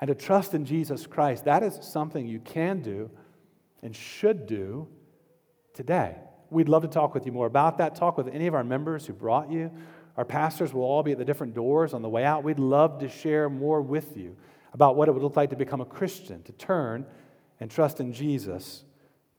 [0.00, 3.10] and to trust in Jesus Christ, that is something you can do
[3.82, 4.88] and should do
[5.74, 6.16] today.
[6.50, 7.96] We'd love to talk with you more about that.
[7.96, 9.70] Talk with any of our members who brought you.
[10.16, 12.44] Our pastors will all be at the different doors on the way out.
[12.44, 14.36] We'd love to share more with you
[14.72, 17.04] about what it would look like to become a Christian, to turn
[17.60, 18.84] and trust in Jesus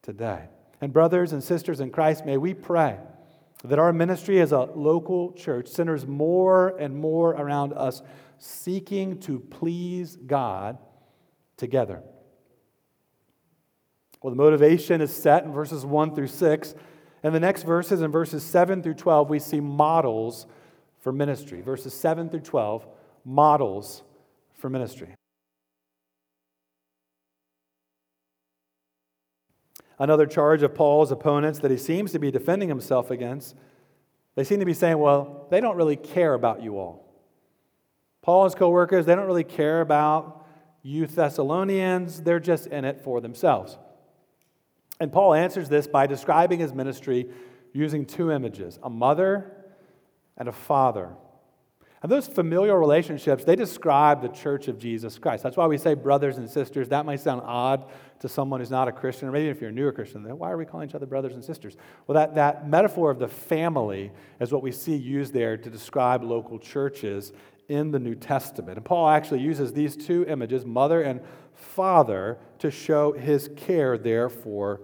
[0.02, 0.50] today.
[0.82, 2.98] And, brothers and sisters in Christ, may we pray
[3.64, 8.04] that our ministry as a local church centers more and more around us
[8.38, 10.78] seeking to please God
[11.58, 12.04] together.
[14.22, 16.76] Well, the motivation is set in verses 1 through 6.
[17.24, 20.46] And the next verses, in verses 7 through 12, we see models
[21.00, 21.62] for ministry.
[21.62, 22.88] Verses 7 through 12,
[23.26, 24.04] models
[24.56, 25.16] for ministry.
[30.00, 33.56] Another charge of Paul's opponents that he seems to be defending himself against,
[34.36, 37.04] they seem to be saying, well, they don't really care about you all.
[38.22, 40.46] Paul's co workers, they don't really care about
[40.84, 43.78] you Thessalonians, they're just in it for themselves.
[45.00, 47.30] And Paul answers this by describing his ministry
[47.74, 49.52] using two images a mother
[50.38, 51.10] and a father.
[52.04, 55.42] And those familial relationships, they describe the church of Jesus Christ.
[55.42, 56.90] That's why we say brothers and sisters.
[56.90, 59.74] That might sound odd to someone who's not a Christian, or maybe if you're a
[59.74, 61.76] newer Christian, then why are we calling each other brothers and sisters?
[62.06, 66.24] Well, that, that metaphor of the family is what we see used there to describe
[66.24, 67.34] local churches
[67.68, 68.78] in the New Testament.
[68.78, 71.22] And Paul actually uses these two images, mother and
[71.54, 74.82] father, to show his care there for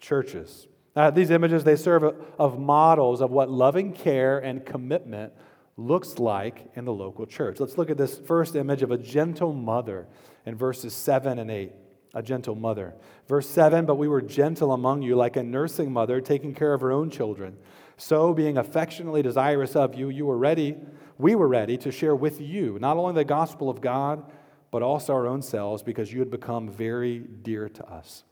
[0.00, 0.66] churches.
[0.94, 2.02] Uh, these images, they serve
[2.38, 5.32] of models of what loving care and commitment
[5.76, 7.60] looks like in the local church.
[7.60, 10.06] Let's look at this first image of a gentle mother
[10.44, 11.72] in verses 7 and 8.
[12.14, 12.94] A gentle mother.
[13.26, 16.82] Verse 7 But we were gentle among you, like a nursing mother taking care of
[16.82, 17.56] her own children.
[17.96, 20.76] So, being affectionately desirous of you, you were ready,
[21.16, 24.30] we were ready to share with you not only the gospel of God,
[24.70, 28.24] but also our own selves, because you had become very dear to us.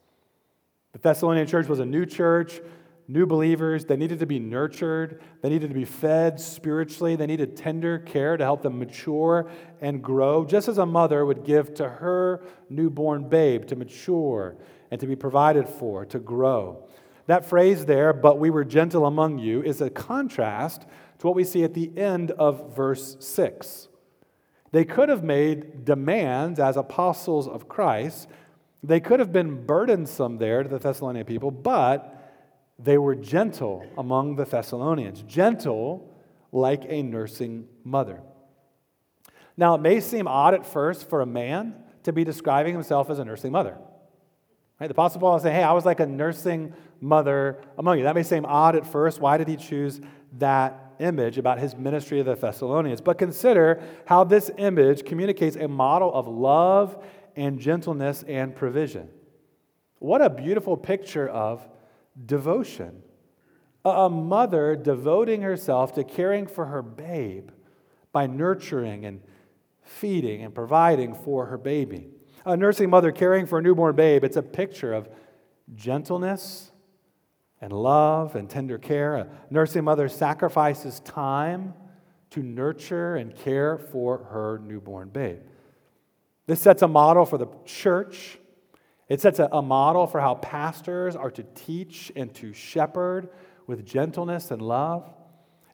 [0.92, 2.60] The Thessalonian church was a new church,
[3.10, 3.84] new believers.
[3.84, 8.36] They needed to be nurtured, they needed to be fed spiritually, they needed tender care
[8.36, 13.28] to help them mature and grow, just as a mother would give to her newborn
[13.28, 14.56] babe to mature
[14.90, 16.86] and to be provided for, to grow.
[17.26, 20.82] That phrase there, but we were gentle among you, is a contrast
[21.18, 23.88] to what we see at the end of verse 6.
[24.72, 28.28] They could have made demands as apostles of Christ
[28.82, 32.16] they could have been burdensome there to the Thessalonian people, but
[32.82, 36.14] they were gentle among the Thessalonians, gentle
[36.52, 38.20] like a nursing mother.
[39.56, 43.18] Now, it may seem odd at first for a man to be describing himself as
[43.18, 43.76] a nursing mother.
[44.80, 44.86] Right?
[44.86, 48.04] The Apostle Paul is saying, Hey, I was like a nursing mother among you.
[48.04, 49.20] That may seem odd at first.
[49.20, 50.00] Why did he choose
[50.38, 53.02] that image about his ministry of the Thessalonians?
[53.02, 57.02] But consider how this image communicates a model of love
[57.36, 59.08] and gentleness and provision.
[59.98, 61.66] What a beautiful picture of
[62.26, 63.02] devotion.
[63.84, 67.50] A mother devoting herself to caring for her babe
[68.12, 69.22] by nurturing and
[69.82, 72.08] feeding and providing for her baby.
[72.44, 75.08] A nursing mother caring for a newborn babe, it's a picture of
[75.74, 76.72] gentleness
[77.60, 79.16] and love and tender care.
[79.16, 81.74] A nursing mother sacrifices time
[82.30, 85.40] to nurture and care for her newborn babe.
[86.46, 88.38] This sets a model for the church.
[89.10, 93.28] It sets a, a, model for how pastors are to teach and to shepherd
[93.66, 95.12] with gentleness and love.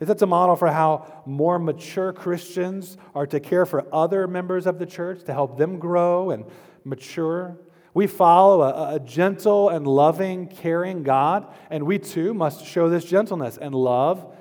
[0.01, 4.66] It sets a model for how more mature Christians are to care for other members
[4.66, 6.46] of the church to help them grow and
[6.83, 7.59] mature.
[7.92, 13.05] We follow a, a gentle and loving, caring God, and we too must show this
[13.05, 14.35] gentleness and love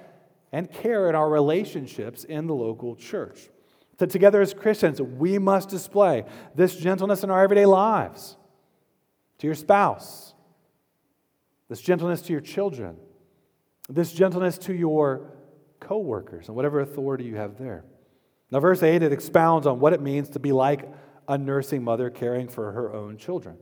[0.53, 3.49] and care in our relationships in the local church.
[3.97, 6.23] That together as Christians, we must display
[6.55, 8.37] this gentleness in our everyday lives
[9.39, 10.33] to your spouse,
[11.69, 12.97] this gentleness to your children,
[13.89, 15.31] this gentleness to your
[15.79, 17.83] co-workers and whatever authority you have there.
[18.51, 20.87] Now, verse 8, it expounds on what it means to be like
[21.27, 23.57] a nursing mother caring for her own children.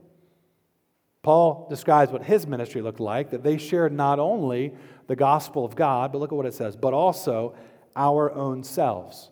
[1.22, 4.74] Paul describes what his ministry looked like, that they shared not only
[5.06, 7.54] the gospel of God, but look at what it says, but also
[7.96, 9.30] our own selves.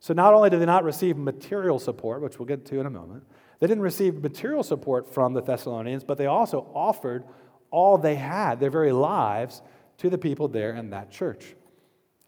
[0.00, 2.90] So not only did they not receive material support, which we'll get to in a
[2.90, 3.24] moment,
[3.60, 7.24] they didn't receive material support from the Thessalonians, but they also offered
[7.70, 9.62] all they had, their very lives,
[9.98, 11.54] to the people there in that church.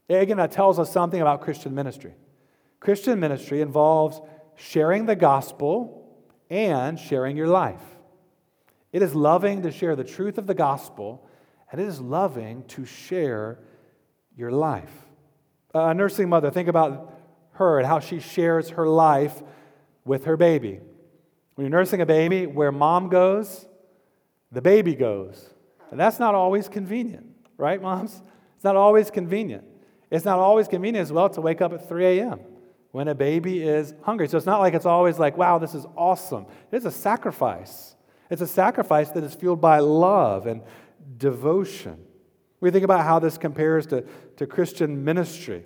[0.09, 2.13] Again, that tells us something about Christian ministry.
[2.81, 4.21] Christian ministry involves
[4.57, 6.17] sharing the gospel
[6.51, 7.81] and sharing your life.
[8.93, 11.27] It is loving to share the truth of the gospel,
[11.71, 13.59] and it is loving to share
[14.37, 14.93] your life.
[15.73, 17.15] A nursing mother, think about
[17.53, 19.43] her and how she shares her life
[20.05, 20.81] with her baby.
[21.55, 23.67] When you're nursing a baby, where mom goes,
[24.51, 25.51] the baby goes.
[25.91, 27.27] And that's not always convenient,
[27.59, 28.23] right, moms?
[28.57, 29.65] It's not always convenient.
[30.11, 32.41] It's not always convenient as well to wake up at 3 a.m.
[32.93, 34.29] when a baby is hungry.
[34.29, 36.47] So it's not like it's always like, wow, this is awesome.
[36.71, 37.97] It's a sacrifice.
[38.31, 40.63] It's a sacrifice that is fueled by love and
[41.19, 41.99] devotion.
[42.61, 44.05] We think about how this compares to,
[44.37, 45.65] to Christian ministry.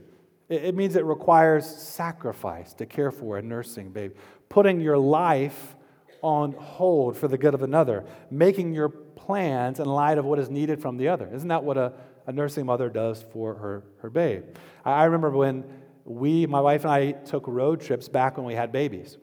[0.49, 4.14] It means it requires sacrifice to care for a nursing baby.
[4.49, 5.76] putting your life
[6.27, 10.51] on hold for the good of another, making your plans in light of what is
[10.51, 11.31] needed from the other.
[11.33, 11.93] Isn't that what a,
[12.27, 14.45] a nursing mother does for her, her babe?
[14.85, 15.62] I, I remember when
[16.05, 19.18] we, my wife and I, took road trips back when we had babies.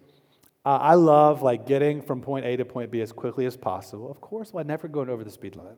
[0.65, 4.09] Uh, I love like getting from point A to point B as quickly as possible.
[4.09, 5.77] Of course, well, I never going over the speed limit.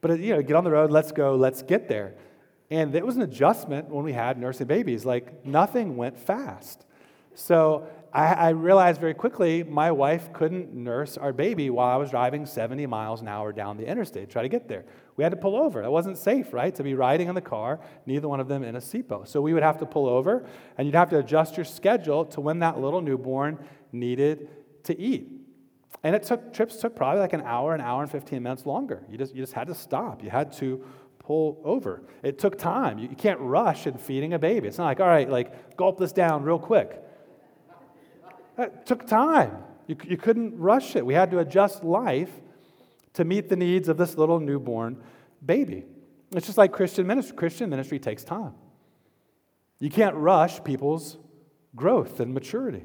[0.00, 2.14] But you know, get on the road, let's go, let's get there.
[2.70, 5.04] And it was an adjustment when we had nursing babies.
[5.04, 6.86] Like nothing went fast.
[7.34, 12.10] So I, I, realized very quickly my wife couldn't nurse our baby while I was
[12.10, 14.84] driving 70 miles an hour down the interstate to try to get there.
[15.16, 15.82] We had to pull over.
[15.82, 18.74] It wasn't safe, right, to be riding in the car, neither one of them in
[18.74, 19.28] a seatbelt.
[19.28, 20.46] So we would have to pull over,
[20.76, 23.58] and you'd have to adjust your schedule to when that little newborn
[23.92, 24.48] needed
[24.84, 25.28] to eat.
[26.02, 29.04] And it took trips took probably like an hour, an hour and 15 minutes longer.
[29.10, 30.24] You just, you just had to stop.
[30.24, 30.84] You had to
[31.18, 32.02] pull over.
[32.22, 32.98] It took time.
[32.98, 34.66] You, you can't rush in feeding a baby.
[34.68, 37.04] It's not like, all right, like gulp this down real quick.
[38.60, 39.56] It took time.
[39.86, 41.04] You, you couldn't rush it.
[41.04, 42.30] We had to adjust life
[43.14, 45.02] to meet the needs of this little newborn
[45.44, 45.84] baby.
[46.32, 47.36] It's just like Christian ministry.
[47.36, 48.54] Christian ministry takes time.
[49.80, 51.16] You can't rush people's
[51.74, 52.84] growth and maturity.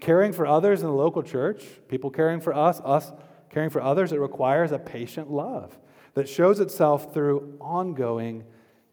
[0.00, 3.10] Caring for others in the local church, people caring for us, us
[3.50, 5.76] caring for others, it requires a patient love
[6.14, 8.44] that shows itself through ongoing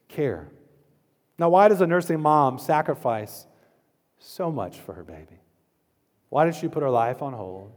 [0.07, 0.49] care.
[1.37, 3.45] Now, why does a nursing mom sacrifice
[4.17, 5.41] so much for her baby?
[6.29, 7.71] Why did she put her life on hold?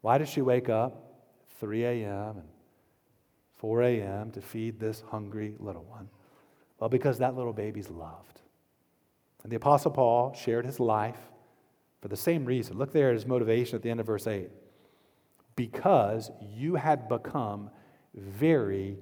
[0.00, 1.22] Why did she wake up
[1.58, 2.36] 3 a.m.
[2.38, 2.48] and
[3.56, 4.30] 4 a.m.
[4.32, 6.08] to feed this hungry little one?
[6.78, 8.40] Well, because that little baby's loved.
[9.42, 11.18] And the Apostle Paul shared his life
[12.00, 12.78] for the same reason.
[12.78, 14.48] Look there at his motivation at the end of verse 8.
[15.56, 17.70] Because you had become
[18.14, 18.98] very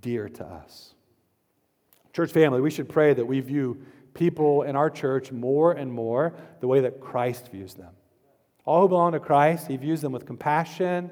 [0.00, 0.94] dear to us.
[2.12, 3.82] Church family, we should pray that we view
[4.14, 7.92] people in our church more and more the way that Christ views them.
[8.68, 11.10] All who belong to Christ, he views them with compassion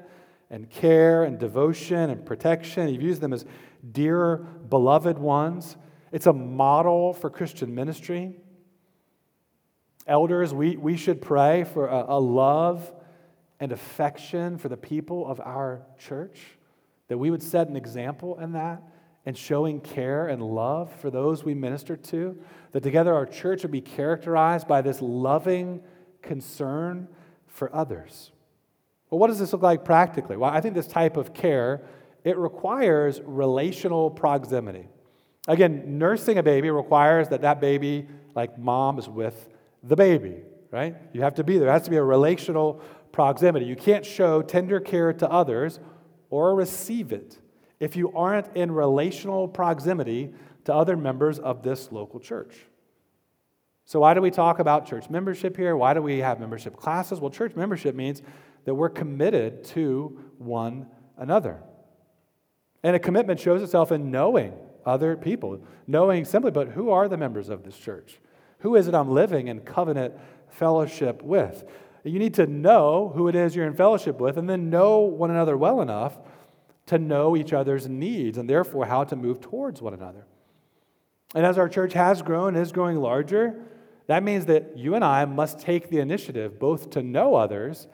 [0.51, 2.87] and care and devotion and protection.
[2.87, 3.45] He views them as
[3.91, 5.75] dear, beloved ones.
[6.11, 8.35] It's a model for Christian ministry.
[10.05, 12.93] Elders, we, we should pray for a, a love
[13.59, 16.39] and affection for the people of our church,
[17.07, 18.83] that we would set an example in that
[19.25, 22.37] and showing care and love for those we minister to,
[22.73, 25.81] that together our church would be characterized by this loving
[26.21, 27.07] concern
[27.57, 28.31] for others.
[29.09, 30.37] Well, what does this look like practically?
[30.37, 31.81] Well, I think this type of care,
[32.23, 34.87] it requires relational proximity.
[35.47, 39.49] Again, nursing a baby requires that that baby, like mom, is with
[39.81, 40.35] the baby,
[40.71, 40.95] right?
[41.13, 41.65] You have to be there.
[41.65, 42.81] There has to be a relational
[43.11, 43.65] proximity.
[43.65, 45.79] You can't show tender care to others
[46.29, 47.39] or receive it
[47.79, 50.33] if you aren't in relational proximity
[50.65, 52.53] to other members of this local church.
[53.87, 55.77] So, why do we talk about church membership here?
[55.77, 57.21] Why do we have membership classes?
[57.21, 58.21] Well, church membership means
[58.65, 61.63] that we're committed to one another.
[62.83, 64.51] And a commitment shows itself in knowing
[64.85, 68.19] other people, knowing simply, but who are the members of this church?
[68.59, 70.15] Who is it I'm living in covenant
[70.49, 71.63] fellowship with?
[72.03, 75.31] You need to know who it is you're in fellowship with and then know one
[75.31, 76.17] another well enough
[76.87, 80.25] to know each other's needs and therefore how to move towards one another.
[81.33, 83.61] And as our church has grown and is growing larger,
[84.07, 87.87] that means that you and I must take the initiative both to know others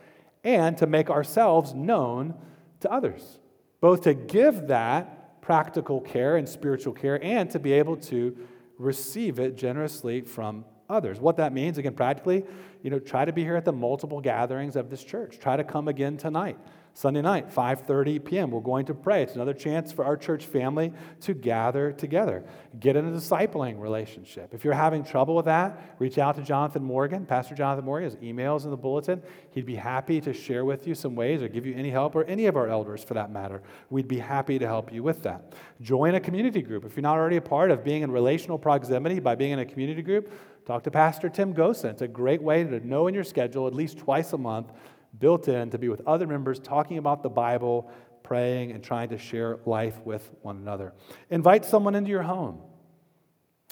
[0.44, 2.36] and to make ourselves known
[2.82, 3.40] to others,
[3.82, 8.36] both to give that practical care and spiritual care and to be able to
[8.78, 11.20] receive it generously from others.
[11.20, 12.46] What that means, again, practically,
[12.82, 15.40] you know, try to be here at the multiple gatherings of this church.
[15.40, 16.58] Try to come again tonight.
[16.96, 18.52] Sunday night, 5:30 p.m.
[18.52, 19.24] We're going to pray.
[19.24, 22.44] It's another chance for our church family to gather together.
[22.80, 24.54] Get in a discipling relationship.
[24.54, 28.12] If you're having trouble with that, reach out to Jonathan Morgan, Pastor Jonathan Morgan.
[28.12, 29.24] His emails in the bulletin.
[29.52, 32.26] He'd be happy to share with you some ways or give you any help, or
[32.26, 33.64] any of our elders for that matter.
[33.90, 35.54] We'd be happy to help you with that.
[35.82, 36.86] Join a community group.
[36.86, 39.66] If you're not already a part of being in relational proximity by being in a
[39.66, 40.32] community group,
[40.68, 41.90] talk to Pastor Tim Gosen.
[41.90, 44.72] It's a great way to know in your schedule at least twice a month
[45.18, 47.92] built in to be with other members, talking about the Bible,
[48.24, 50.94] praying, and trying to share life with one another.
[51.30, 52.62] Invite someone into your home,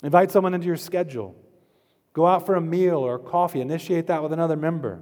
[0.03, 1.35] invite someone into your schedule.
[2.13, 5.01] Go out for a meal or coffee, initiate that with another member.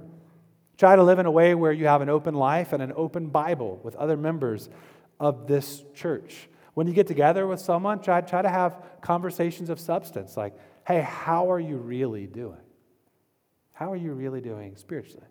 [0.78, 3.26] Try to live in a way where you have an open life and an open
[3.26, 4.70] Bible with other members
[5.18, 6.48] of this church.
[6.74, 10.54] When you get together with someone, try, try to have conversations of substance like,
[10.86, 12.60] hey, how are you really doing?
[13.72, 15.26] How are you really doing spiritually?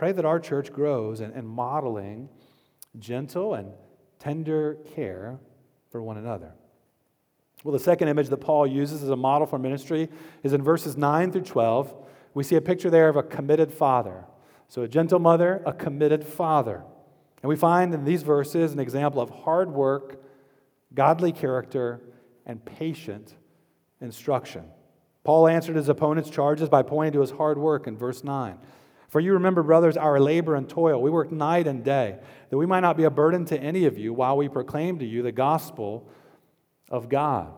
[0.00, 2.30] Pray that our church grows in, in modeling
[2.98, 3.70] gentle and
[4.18, 5.38] tender care
[5.90, 6.54] for one another.
[7.64, 10.08] Well, the second image that Paul uses as a model for ministry
[10.42, 11.94] is in verses 9 through 12,
[12.32, 14.24] we see a picture there of a committed father.
[14.68, 16.82] So, a gentle mother, a committed father.
[17.42, 20.24] And we find in these verses an example of hard work,
[20.94, 22.00] godly character,
[22.46, 23.34] and patient
[24.00, 24.64] instruction.
[25.24, 28.56] Paul answered his opponent's charges by pointing to his hard work in verse 9.
[29.10, 31.02] For you remember, brothers, our labor and toil.
[31.02, 33.98] We work night and day, that we might not be a burden to any of
[33.98, 36.08] you while we proclaim to you the gospel
[36.88, 37.52] of God.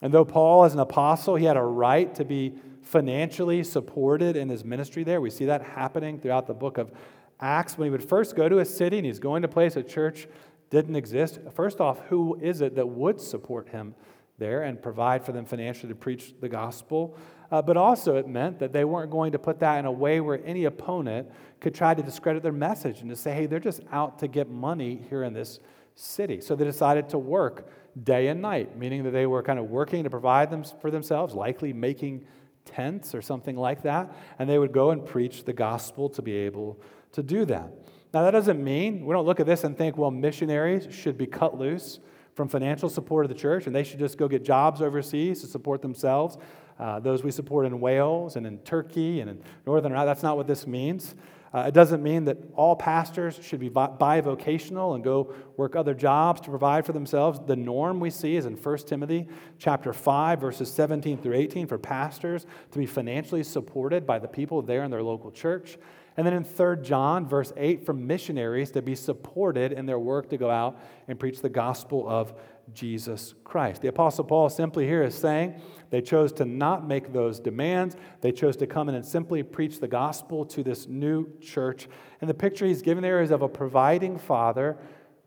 [0.00, 4.48] And though Paul, as an apostle, he had a right to be financially supported in
[4.48, 5.20] his ministry there.
[5.20, 6.90] We see that happening throughout the book of
[7.38, 7.76] Acts.
[7.76, 10.26] When he would first go to a city and he's going to place a church
[10.70, 13.94] didn't exist, first off, who is it that would support him
[14.38, 17.14] there and provide for them financially to preach the gospel?
[17.52, 20.20] Uh, but also, it meant that they weren't going to put that in a way
[20.20, 21.30] where any opponent
[21.60, 24.48] could try to discredit their message and to say, hey, they're just out to get
[24.48, 25.60] money here in this
[25.94, 26.40] city.
[26.40, 27.68] So they decided to work
[28.02, 31.34] day and night, meaning that they were kind of working to provide them for themselves,
[31.34, 32.24] likely making
[32.64, 36.32] tents or something like that, and they would go and preach the gospel to be
[36.32, 36.80] able
[37.12, 37.70] to do that.
[38.14, 41.26] Now, that doesn't mean we don't look at this and think, well, missionaries should be
[41.26, 42.00] cut loose
[42.34, 45.46] from financial support of the church and they should just go get jobs overseas to
[45.46, 46.38] support themselves.
[46.82, 50.36] Uh, those we support in Wales and in Turkey and in Northern Ireland, that's not
[50.36, 51.14] what this means.
[51.54, 56.40] Uh, it doesn't mean that all pastors should be bivocational and go work other jobs
[56.40, 57.38] to provide for themselves.
[57.46, 59.28] The norm we see is in 1 Timothy
[59.58, 64.60] chapter 5 verses 17 through 18 for pastors to be financially supported by the people
[64.60, 65.78] there in their local church.
[66.16, 70.30] And then in 3 John verse 8 for missionaries to be supported in their work
[70.30, 72.34] to go out and preach the gospel of
[72.72, 73.82] Jesus Christ.
[73.82, 75.60] The Apostle Paul simply here is saying
[75.92, 77.96] they chose to not make those demands.
[78.22, 81.86] They chose to come in and simply preach the gospel to this new church.
[82.22, 84.78] And the picture he's given there is of a providing father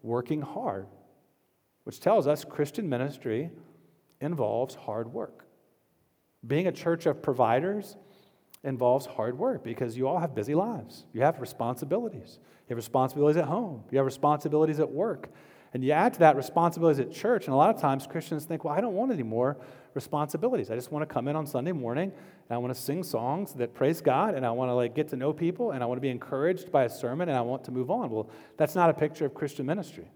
[0.02, 0.88] working hard,
[1.84, 3.52] which tells us Christian ministry
[4.20, 5.46] involves hard work.
[6.48, 7.96] Being a church of providers
[8.64, 11.06] involves hard work because you all have busy lives.
[11.14, 12.40] You have responsibilities.
[12.42, 15.30] You have responsibilities at home, you have responsibilities at work.
[15.76, 18.64] And you add to that responsibilities at church, and a lot of times Christians think,
[18.64, 19.58] well, I don't want any more
[19.96, 20.70] responsibilities.
[20.70, 23.54] I just want to come in on Sunday morning and I want to sing songs
[23.54, 25.98] that praise God and I want to like get to know people and I want
[25.98, 28.12] to be encouraged by a sermon and I want to move on.
[28.12, 30.12] Well, that's not a picture of Christian ministry.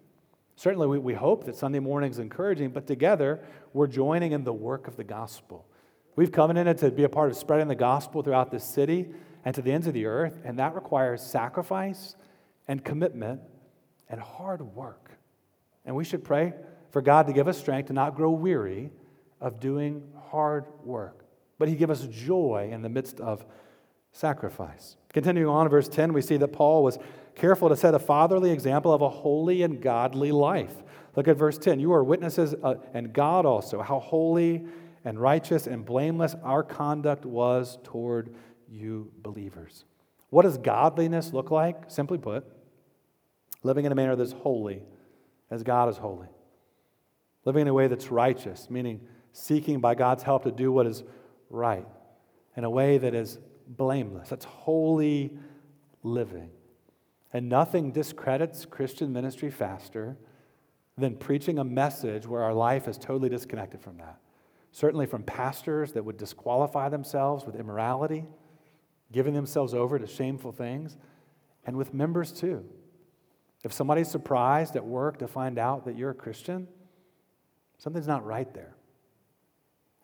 [0.58, 3.40] Certainly, we, we hope that Sunday morning is encouraging, but together
[3.74, 5.66] we're joining in the work of the gospel.
[6.18, 9.08] We've covenanted to be a part of spreading the gospel throughout this city
[9.46, 12.18] and to the ends of the earth, and that requires sacrifice
[12.68, 13.40] and commitment
[14.10, 15.12] and hard work.
[15.86, 16.52] And we should pray
[16.92, 18.92] for God to give us strength to not grow weary
[19.42, 21.26] of doing hard work,
[21.58, 23.46] but He give us joy in the midst of
[24.12, 24.98] sacrifice.
[25.14, 26.98] Continuing on verse 10, we see that Paul was
[27.36, 30.74] careful to set a fatherly example of a holy and godly life.
[31.16, 31.80] Look at verse 10.
[31.80, 34.66] You are witnesses, uh, and God also, how holy
[35.06, 38.36] and righteous and blameless our conduct was toward
[38.70, 39.86] you believers.
[40.30, 41.86] What does godliness look like?
[41.88, 42.46] Simply put,
[43.64, 44.84] living in a manner that's holy
[45.50, 46.28] as God is holy.
[47.46, 49.02] Living in a way that's righteous, meaning
[49.32, 51.04] seeking by God's help to do what is
[51.50, 51.86] right,
[52.56, 54.30] in a way that is blameless.
[54.30, 55.38] That's holy
[56.04, 56.50] living.
[57.32, 60.18] And nothing discredits Christian ministry faster
[60.98, 64.20] than preaching a message where our life is totally disconnected from that.
[64.72, 68.26] Certainly from pastors that would disqualify themselves with immorality,
[69.12, 70.98] giving themselves over to shameful things,
[71.66, 72.66] and with members too
[73.64, 76.68] if somebody's surprised at work to find out that you're a Christian,
[77.78, 78.76] something's not right there.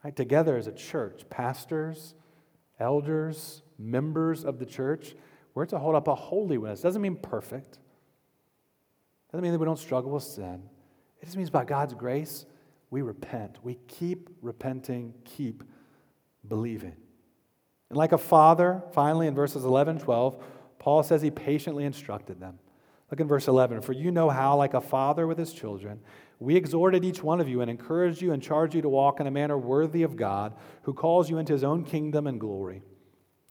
[0.05, 0.15] Right?
[0.15, 2.13] Together as a church, pastors,
[2.79, 5.15] elders, members of the church,
[5.55, 6.81] we're to hold up a holy witness.
[6.81, 7.79] Doesn't mean perfect.
[9.31, 10.61] Doesn't mean that we don't struggle with sin.
[11.19, 12.45] It just means by God's grace,
[12.91, 13.57] we repent.
[13.63, 15.63] We keep repenting, keep
[16.47, 16.93] believing.
[17.89, 20.43] And like a father, finally in verses 11 12,
[20.77, 22.59] Paul says he patiently instructed them.
[23.09, 23.81] Look in verse 11.
[23.81, 25.99] For you know how, like a father with his children,
[26.39, 29.27] we exhorted each one of you and encouraged you and charged you to walk in
[29.27, 32.81] a manner worthy of God, who calls you into his own kingdom and glory.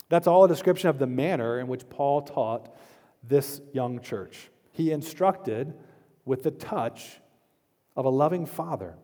[0.09, 2.75] That's all a description of the manner in which Paul taught
[3.23, 4.49] this young church.
[4.71, 5.73] He instructed
[6.25, 7.19] with the touch
[7.95, 8.95] of a loving father.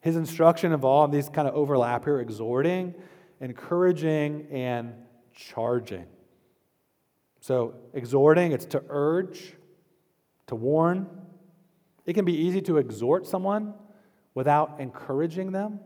[0.00, 2.94] His instruction involved these kind of overlap here exhorting,
[3.40, 4.94] encouraging, and
[5.34, 6.06] charging.
[7.40, 9.54] So, exhorting, it's to urge,
[10.48, 11.08] to warn.
[12.08, 13.74] It can be easy to exhort someone
[14.32, 15.78] without encouraging them,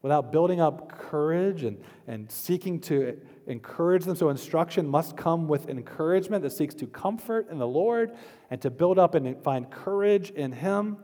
[0.00, 4.16] without building up courage and, and seeking to encourage them.
[4.16, 8.12] So, instruction must come with encouragement that seeks to comfort in the Lord
[8.48, 10.96] and to build up and find courage in Him.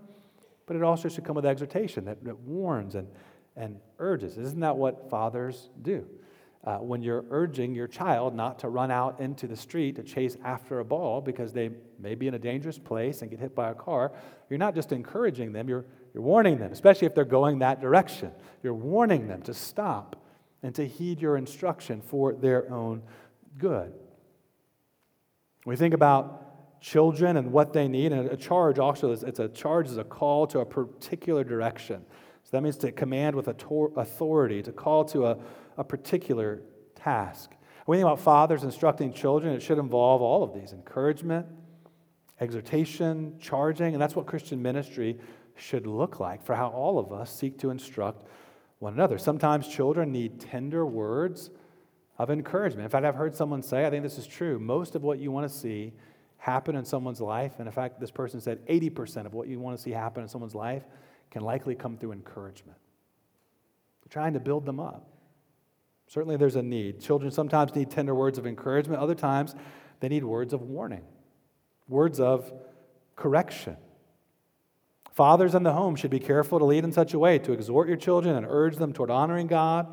[0.64, 3.08] But it also should come with exhortation that, that warns and,
[3.56, 4.38] and urges.
[4.38, 6.06] Isn't that what fathers do?
[6.64, 10.36] Uh, when you're urging your child not to run out into the street to chase
[10.44, 13.70] after a ball because they may be in a dangerous place and get hit by
[13.70, 14.12] a car,
[14.48, 15.84] you're not just encouraging them, you're,
[16.14, 18.32] you're warning them, especially if they're going that direction.
[18.62, 20.16] You're warning them to stop
[20.62, 23.02] and to heed your instruction for their own
[23.58, 23.92] good.
[25.66, 29.48] We think about children and what they need, and a charge also, is, it's a
[29.48, 32.04] charge is a call to a particular direction.
[32.44, 35.38] So that means to command with authority, to call to a
[35.76, 36.62] a particular
[36.94, 37.50] task.
[37.84, 41.46] When we think about fathers instructing children, it should involve all of these encouragement,
[42.40, 45.18] exhortation, charging, and that's what Christian ministry
[45.56, 48.26] should look like for how all of us seek to instruct
[48.78, 49.18] one another.
[49.18, 51.50] Sometimes children need tender words
[52.18, 52.84] of encouragement.
[52.84, 55.30] In fact, I've heard someone say, I think this is true, most of what you
[55.30, 55.92] want to see
[56.38, 59.76] happen in someone's life, and in fact, this person said 80% of what you want
[59.76, 60.84] to see happen in someone's life
[61.30, 62.78] can likely come through encouragement.
[64.10, 65.13] Trying to build them up.
[66.14, 67.00] Certainly, there's a need.
[67.00, 69.56] Children sometimes need tender words of encouragement, other times,
[69.98, 71.02] they need words of warning,
[71.88, 72.52] words of
[73.16, 73.76] correction.
[75.10, 77.88] Fathers in the home should be careful to lead in such a way to exhort
[77.88, 79.88] your children and urge them toward honoring God,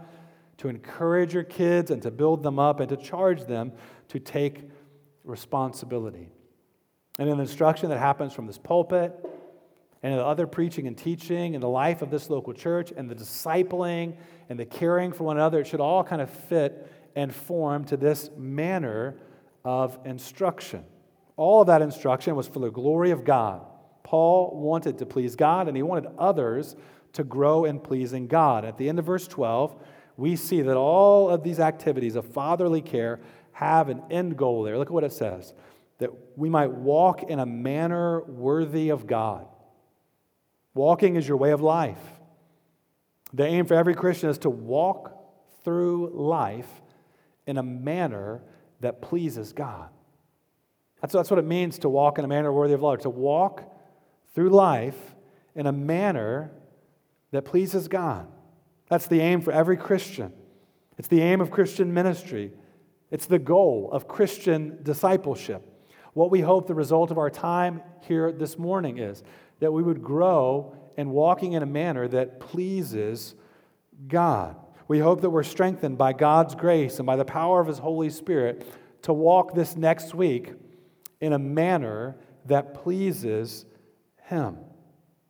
[0.58, 3.72] to encourage your kids and to build them up, and to charge them
[4.10, 4.70] to take
[5.24, 6.30] responsibility.
[7.18, 9.12] And an instruction that happens from this pulpit
[10.04, 13.16] and the other preaching and teaching and the life of this local church and the
[13.16, 14.16] discipling
[14.50, 17.98] and the caring for one another, it should all kind of fit and form to
[17.98, 19.16] this manner
[19.64, 20.84] of instruction.
[21.38, 23.62] All of that instruction was for the glory of God.
[24.04, 26.76] Paul wanted to please God and he wanted others
[27.14, 28.66] to grow in pleasing God.
[28.66, 29.76] At the end of verse 12,
[30.18, 33.20] we see that all of these activities of fatherly care
[33.54, 34.78] have an end goal there.
[34.78, 35.54] Look at what it says
[36.00, 39.46] that we might walk in a manner worthy of God.
[40.74, 42.00] Walking is your way of life.
[43.34, 45.18] The aim for every Christian is to walk
[45.64, 46.70] through life
[47.46, 48.44] in a manner
[48.80, 49.90] that pleases God.
[51.02, 53.64] That's, that's what it means to walk in a manner worthy of love, to walk
[54.34, 55.16] through life
[55.56, 56.52] in a manner
[57.32, 58.28] that pleases God.
[58.90, 60.34] That's the aim for every Christian.
[60.98, 62.52] It's the aim of Christian ministry.
[63.10, 65.68] It's the goal of Christian discipleship.
[66.14, 69.24] What we hope the result of our time here this morning is
[69.62, 73.36] that we would grow in walking in a manner that pleases
[74.08, 74.56] God.
[74.88, 78.10] We hope that we're strengthened by God's grace and by the power of His Holy
[78.10, 78.68] Spirit
[79.04, 80.52] to walk this next week
[81.22, 83.66] in a manner that pleases
[84.24, 84.58] Him.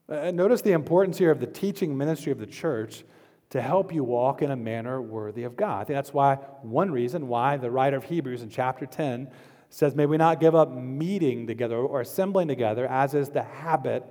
[0.09, 3.03] Uh, notice the importance here of the teaching ministry of the church
[3.49, 5.81] to help you walk in a manner worthy of God.
[5.81, 9.29] I think that's why one reason why the writer of Hebrews in chapter 10
[9.69, 14.05] says, May we not give up meeting together or assembling together, as is the habit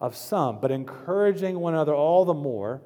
[0.00, 2.82] of some, but encouraging one another all the more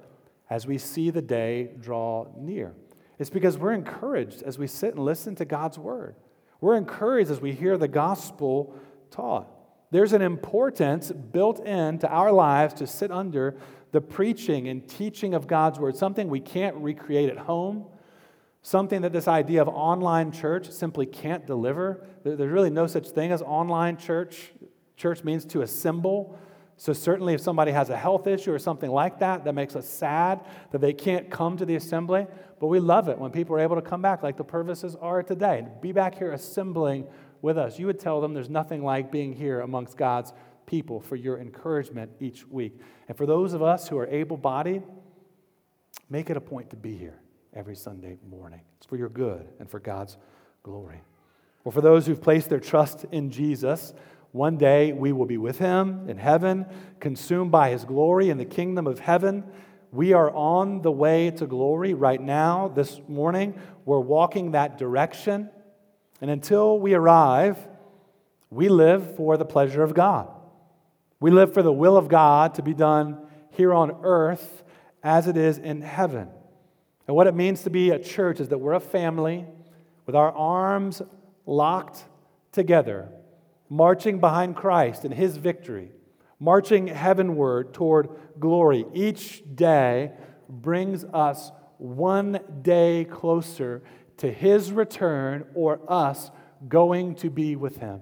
[0.48, 2.74] as we see the day draw near.
[3.18, 6.14] It's because we're encouraged as we sit and listen to God's word.
[6.60, 8.74] We're encouraged as we hear the gospel
[9.10, 9.48] taught.
[9.90, 13.56] There's an importance built into our lives to sit under
[13.92, 17.86] the preaching and teaching of God's word, something we can't recreate at home,
[18.62, 22.06] something that this idea of online church simply can't deliver.
[22.22, 24.52] There's really no such thing as online church.
[24.96, 26.38] Church means to assemble
[26.80, 29.86] so, certainly, if somebody has a health issue or something like that, that makes us
[29.86, 32.26] sad that they can't come to the assembly.
[32.58, 35.22] But we love it when people are able to come back, like the Purvises are
[35.22, 37.06] today, and be back here assembling
[37.42, 37.78] with us.
[37.78, 40.32] You would tell them there's nothing like being here amongst God's
[40.64, 42.80] people for your encouragement each week.
[43.08, 44.82] And for those of us who are able bodied,
[46.08, 47.20] make it a point to be here
[47.52, 48.62] every Sunday morning.
[48.78, 50.16] It's for your good and for God's
[50.62, 51.02] glory.
[51.62, 53.92] Well, for those who've placed their trust in Jesus,
[54.32, 56.66] one day we will be with him in heaven,
[57.00, 59.44] consumed by his glory in the kingdom of heaven.
[59.90, 63.60] We are on the way to glory right now, this morning.
[63.84, 65.50] We're walking that direction.
[66.20, 67.58] And until we arrive,
[68.50, 70.28] we live for the pleasure of God.
[71.18, 73.18] We live for the will of God to be done
[73.50, 74.62] here on earth
[75.02, 76.28] as it is in heaven.
[77.08, 79.44] And what it means to be a church is that we're a family
[80.06, 81.02] with our arms
[81.46, 82.04] locked
[82.52, 83.08] together
[83.70, 85.92] marching behind Christ and his victory,
[86.38, 88.84] marching heavenward toward glory.
[88.92, 90.12] Each day
[90.48, 93.82] brings us one day closer
[94.18, 96.30] to his return or us
[96.68, 98.00] going to be with him.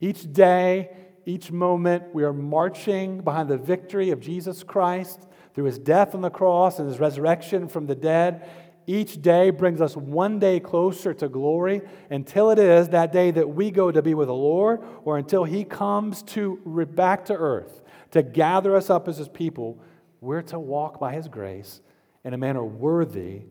[0.00, 0.90] Each day,
[1.24, 6.20] each moment, we are marching behind the victory of Jesus Christ through his death on
[6.20, 8.48] the cross and his resurrection from the dead
[8.88, 13.46] each day brings us one day closer to glory until it is that day that
[13.46, 16.56] we go to be with the Lord or until He comes to
[16.94, 17.82] back to earth
[18.12, 19.78] to gather us up as His people.
[20.22, 21.82] We're to walk by His grace
[22.24, 23.42] in a manner worthy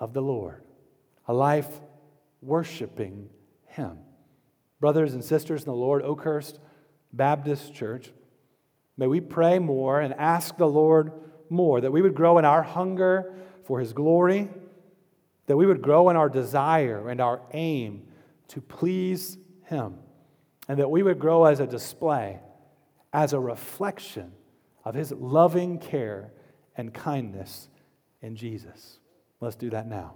[0.00, 0.64] of the Lord,
[1.28, 1.68] a life
[2.42, 3.28] worshiping
[3.66, 3.98] Him.
[4.80, 6.58] Brothers and sisters in the Lord, Oakhurst
[7.12, 8.10] Baptist Church,
[8.96, 11.12] may we pray more and ask the Lord
[11.48, 13.32] more, that we would grow in our hunger
[13.66, 14.48] for His glory,
[15.46, 18.06] that we would grow in our desire and our aim
[18.48, 19.98] to please Him,
[20.68, 22.40] and that we would grow as a display,
[23.12, 24.32] as a reflection
[24.84, 26.32] of His loving care
[26.76, 27.68] and kindness
[28.22, 28.98] in Jesus.
[29.40, 30.14] Let's do that now.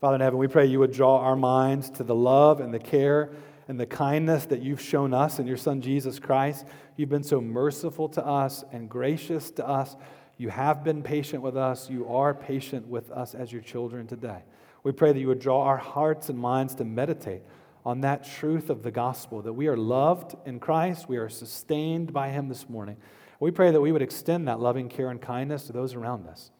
[0.00, 2.78] Father in heaven, we pray you would draw our minds to the love and the
[2.78, 3.30] care
[3.68, 6.66] and the kindness that you've shown us in your Son Jesus Christ.
[6.96, 9.94] You've been so merciful to us and gracious to us.
[10.38, 11.90] You have been patient with us.
[11.90, 14.42] You are patient with us as your children today.
[14.82, 17.42] We pray that you would draw our hearts and minds to meditate
[17.84, 22.12] on that truth of the gospel that we are loved in Christ, we are sustained
[22.12, 22.96] by him this morning.
[23.40, 26.50] We pray that we would extend that loving care and kindness to those around us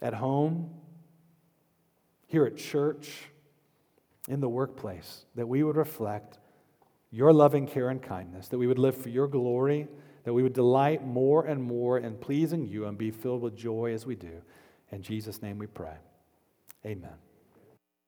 [0.00, 0.70] at home,
[2.26, 3.30] here at church,
[4.28, 6.38] in the workplace, that we would reflect
[7.10, 9.88] your loving care and kindness, that we would live for your glory,
[10.24, 13.92] that we would delight more and more in pleasing you and be filled with joy
[13.92, 14.42] as we do.
[14.90, 15.96] In Jesus' name we pray.
[16.84, 17.27] Amen.